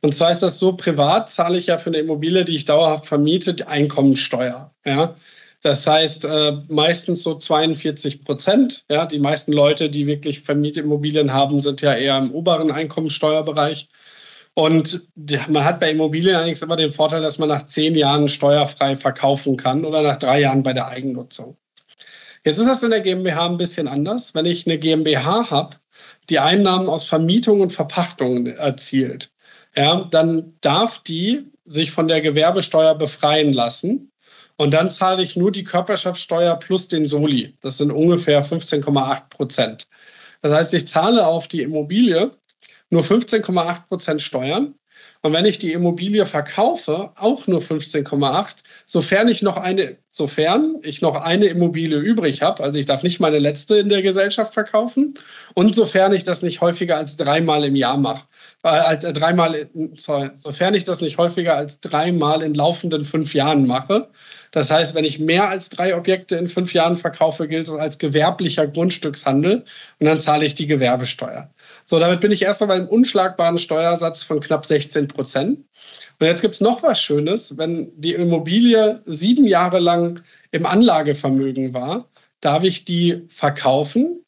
Und 0.00 0.14
zwar 0.14 0.30
ist 0.30 0.40
das 0.40 0.60
so, 0.60 0.72
privat 0.72 1.30
zahle 1.30 1.58
ich 1.58 1.66
ja 1.66 1.76
für 1.76 1.90
eine 1.90 1.98
Immobilie, 1.98 2.46
die 2.46 2.56
ich 2.56 2.64
dauerhaft 2.64 3.04
vermiete, 3.04 3.68
Einkommensteuer. 3.68 4.72
Ja. 4.86 5.14
Das 5.62 5.86
heißt, 5.86 6.24
äh, 6.24 6.56
meistens 6.68 7.22
so 7.22 7.36
42 7.36 8.24
Prozent. 8.24 8.84
Ja, 8.90 9.06
die 9.06 9.20
meisten 9.20 9.52
Leute, 9.52 9.88
die 9.90 10.06
wirklich 10.06 10.40
Vermietimmobilien 10.40 11.32
haben, 11.32 11.60
sind 11.60 11.80
ja 11.80 11.94
eher 11.94 12.18
im 12.18 12.32
oberen 12.32 12.72
Einkommensteuerbereich. 12.72 13.88
Und 14.54 15.08
man 15.48 15.64
hat 15.64 15.80
bei 15.80 15.92
Immobilien 15.92 16.36
allerdings 16.36 16.62
immer 16.62 16.76
den 16.76 16.92
Vorteil, 16.92 17.22
dass 17.22 17.38
man 17.38 17.48
nach 17.48 17.64
zehn 17.64 17.94
Jahren 17.94 18.28
steuerfrei 18.28 18.96
verkaufen 18.96 19.56
kann 19.56 19.84
oder 19.84 20.02
nach 20.02 20.18
drei 20.18 20.40
Jahren 20.40 20.62
bei 20.62 20.74
der 20.74 20.88
Eigennutzung. 20.88 21.56
Jetzt 22.44 22.58
ist 22.58 22.66
das 22.66 22.82
in 22.82 22.90
der 22.90 23.00
GmbH 23.00 23.46
ein 23.46 23.56
bisschen 23.56 23.88
anders. 23.88 24.34
Wenn 24.34 24.46
ich 24.46 24.66
eine 24.66 24.78
GmbH 24.78 25.50
habe, 25.50 25.76
die 26.28 26.40
Einnahmen 26.40 26.88
aus 26.88 27.06
Vermietung 27.06 27.60
und 27.60 27.72
Verpachtung 27.72 28.46
erzielt, 28.46 29.32
ja, 29.76 30.04
dann 30.10 30.54
darf 30.60 30.98
die 30.98 31.50
sich 31.64 31.92
von 31.92 32.08
der 32.08 32.20
Gewerbesteuer 32.20 32.94
befreien 32.96 33.52
lassen. 33.52 34.11
Und 34.56 34.72
dann 34.72 34.90
zahle 34.90 35.22
ich 35.22 35.36
nur 35.36 35.50
die 35.50 35.64
Körperschaftssteuer 35.64 36.56
plus 36.56 36.88
den 36.88 37.06
Soli. 37.06 37.56
Das 37.62 37.78
sind 37.78 37.90
ungefähr 37.90 38.44
15,8 38.44 39.28
Prozent. 39.28 39.88
Das 40.42 40.52
heißt, 40.52 40.74
ich 40.74 40.86
zahle 40.88 41.26
auf 41.26 41.48
die 41.48 41.62
Immobilie 41.62 42.32
nur 42.90 43.02
15,8 43.02 43.86
Prozent 43.88 44.22
Steuern. 44.22 44.74
Und 45.24 45.32
wenn 45.32 45.44
ich 45.44 45.58
die 45.58 45.72
Immobilie 45.72 46.26
verkaufe, 46.26 47.12
auch 47.14 47.46
nur 47.46 47.60
15,8, 47.60 48.56
sofern 48.86 49.28
ich 49.28 49.40
noch 49.40 49.56
eine, 49.56 49.96
sofern 50.10 50.78
ich 50.82 51.00
noch 51.00 51.14
eine 51.14 51.46
Immobilie 51.46 51.98
übrig 51.98 52.42
habe, 52.42 52.62
also 52.62 52.78
ich 52.78 52.86
darf 52.86 53.04
nicht 53.04 53.20
meine 53.20 53.38
letzte 53.38 53.78
in 53.78 53.88
der 53.88 54.02
Gesellschaft 54.02 54.52
verkaufen 54.52 55.14
und 55.54 55.76
sofern 55.76 56.12
ich 56.12 56.24
das 56.24 56.42
nicht 56.42 56.60
häufiger 56.60 56.96
als 56.96 57.16
dreimal 57.16 57.64
im 57.64 57.76
Jahr 57.76 57.98
mache. 57.98 58.26
Äh, 58.64 58.94
äh, 58.94 59.12
dreimal, 59.12 59.70
sorry, 59.96 60.30
sofern 60.34 60.74
ich 60.74 60.82
das 60.84 61.00
nicht 61.00 61.18
häufiger 61.18 61.56
als 61.56 61.80
dreimal 61.80 62.42
in 62.42 62.54
laufenden 62.54 63.04
fünf 63.04 63.32
Jahren 63.32 63.66
mache. 63.66 64.10
Das 64.52 64.70
heißt, 64.70 64.94
wenn 64.94 65.04
ich 65.04 65.18
mehr 65.18 65.48
als 65.48 65.70
drei 65.70 65.96
Objekte 65.96 66.36
in 66.36 66.46
fünf 66.46 66.74
Jahren 66.74 66.96
verkaufe, 66.96 67.48
gilt 67.48 67.68
es 67.68 67.74
als 67.74 67.98
gewerblicher 67.98 68.66
Grundstückshandel 68.66 69.64
und 69.98 70.06
dann 70.06 70.18
zahle 70.18 70.44
ich 70.44 70.54
die 70.54 70.66
Gewerbesteuer. 70.66 71.50
So, 71.86 71.98
damit 71.98 72.20
bin 72.20 72.30
ich 72.30 72.42
erstmal 72.42 72.68
beim 72.68 72.86
unschlagbaren 72.86 73.56
Steuersatz 73.56 74.22
von 74.22 74.40
knapp 74.40 74.66
16 74.66 75.08
Prozent. 75.08 75.64
Und 76.20 76.26
jetzt 76.26 76.42
gibt 76.42 76.54
es 76.54 76.60
noch 76.60 76.82
was 76.82 77.00
Schönes. 77.00 77.56
Wenn 77.56 77.90
die 77.98 78.12
Immobilie 78.12 79.00
sieben 79.06 79.46
Jahre 79.46 79.80
lang 79.80 80.22
im 80.50 80.66
Anlagevermögen 80.66 81.72
war, 81.72 82.10
darf 82.42 82.62
ich 82.62 82.84
die 82.84 83.24
verkaufen 83.28 84.22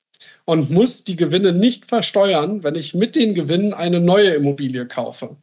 und 0.47 0.71
muss 0.71 1.05
die 1.05 1.17
Gewinne 1.17 1.53
nicht 1.53 1.87
versteuern, 1.87 2.65
wenn 2.65 2.77
ich 2.77 2.95
mit 2.95 3.15
den 3.15 3.35
Gewinnen 3.35 3.75
eine 3.75 4.01
neue 4.01 4.31
Immobilie 4.31 4.87
kaufe. 4.87 5.37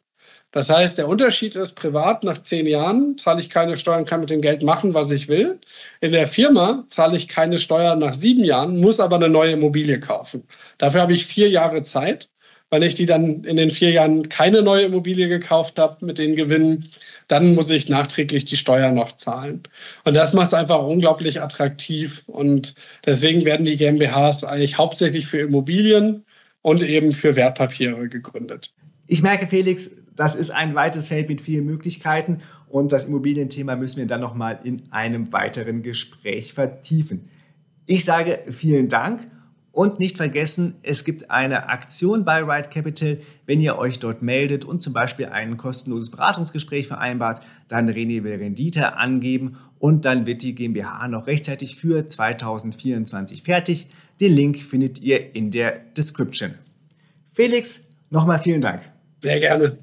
Das 0.51 0.69
heißt, 0.69 0.97
der 0.97 1.07
Unterschied 1.07 1.55
ist, 1.55 1.75
privat 1.75 2.23
nach 2.23 2.37
zehn 2.37 2.67
Jahren 2.67 3.17
zahle 3.17 3.39
ich 3.39 3.49
keine 3.49 3.79
Steuern, 3.79 4.03
kann 4.05 4.19
mit 4.19 4.29
dem 4.29 4.41
Geld 4.41 4.63
machen, 4.63 4.93
was 4.93 5.09
ich 5.11 5.29
will. 5.29 5.59
In 6.01 6.11
der 6.11 6.27
Firma 6.27 6.83
zahle 6.87 7.15
ich 7.15 7.29
keine 7.29 7.57
Steuern 7.57 7.99
nach 7.99 8.13
sieben 8.13 8.43
Jahren, 8.43 8.79
muss 8.79 8.99
aber 8.99 9.15
eine 9.15 9.29
neue 9.29 9.51
Immobilie 9.51 9.99
kaufen. 10.01 10.43
Dafür 10.77 11.01
habe 11.01 11.13
ich 11.13 11.25
vier 11.25 11.49
Jahre 11.49 11.83
Zeit. 11.83 12.29
Wenn 12.69 12.83
ich 12.83 12.95
die 12.95 13.05
dann 13.05 13.43
in 13.43 13.57
den 13.57 13.71
vier 13.71 13.91
Jahren 13.91 14.29
keine 14.29 14.61
neue 14.61 14.85
Immobilie 14.85 15.27
gekauft 15.27 15.77
habe 15.77 16.05
mit 16.05 16.17
den 16.17 16.35
Gewinnen, 16.35 16.87
dann 17.27 17.53
muss 17.53 17.69
ich 17.69 17.89
nachträglich 17.89 18.45
die 18.45 18.55
Steuer 18.57 18.91
noch 18.91 19.13
zahlen. 19.13 19.63
Und 20.05 20.15
das 20.15 20.33
macht 20.33 20.47
es 20.47 20.53
einfach 20.53 20.81
unglaublich 20.81 21.41
attraktiv. 21.41 22.23
Und 22.27 22.75
deswegen 23.05 23.43
werden 23.45 23.65
die 23.65 23.77
GmbHs 23.77 24.45
eigentlich 24.45 24.77
hauptsächlich 24.77 25.27
für 25.27 25.39
Immobilien 25.39 26.25
und 26.61 26.83
eben 26.83 27.13
für 27.13 27.35
Wertpapiere 27.35 28.07
gegründet. 28.07 28.73
Ich 29.11 29.21
merke, 29.21 29.45
Felix, 29.45 29.97
das 30.15 30.37
ist 30.37 30.51
ein 30.51 30.73
weites 30.73 31.09
Feld 31.09 31.27
mit 31.27 31.41
vielen 31.41 31.65
Möglichkeiten 31.65 32.37
und 32.69 32.93
das 32.93 33.03
Immobilienthema 33.03 33.75
müssen 33.75 33.99
wir 33.99 34.07
dann 34.07 34.21
nochmal 34.21 34.61
in 34.63 34.83
einem 34.89 35.33
weiteren 35.33 35.81
Gespräch 35.81 36.53
vertiefen. 36.53 37.27
Ich 37.87 38.05
sage 38.05 38.39
vielen 38.49 38.87
Dank 38.87 39.27
und 39.73 39.99
nicht 39.99 40.15
vergessen, 40.15 40.75
es 40.81 41.03
gibt 41.03 41.29
eine 41.29 41.67
Aktion 41.67 42.23
bei 42.23 42.41
Ride 42.41 42.69
Capital. 42.69 43.17
Wenn 43.45 43.59
ihr 43.59 43.77
euch 43.77 43.99
dort 43.99 44.21
meldet 44.21 44.63
und 44.63 44.81
zum 44.81 44.93
Beispiel 44.93 45.25
ein 45.25 45.57
kostenloses 45.57 46.09
Beratungsgespräch 46.09 46.87
vereinbart, 46.87 47.43
dann 47.67 47.89
René 47.89 48.23
will 48.23 48.35
Rendite 48.35 48.95
angeben 48.95 49.57
und 49.77 50.05
dann 50.05 50.25
wird 50.25 50.41
die 50.41 50.55
GmbH 50.55 51.09
noch 51.09 51.27
rechtzeitig 51.27 51.75
für 51.75 52.07
2024 52.07 53.43
fertig. 53.43 53.87
Den 54.21 54.31
Link 54.31 54.61
findet 54.61 55.01
ihr 55.01 55.35
in 55.35 55.51
der 55.51 55.79
Description. 55.97 56.53
Felix, 57.33 57.89
nochmal 58.09 58.39
vielen 58.39 58.61
Dank. 58.61 58.90
Sehr 59.23 59.39
gerne. 59.39 59.77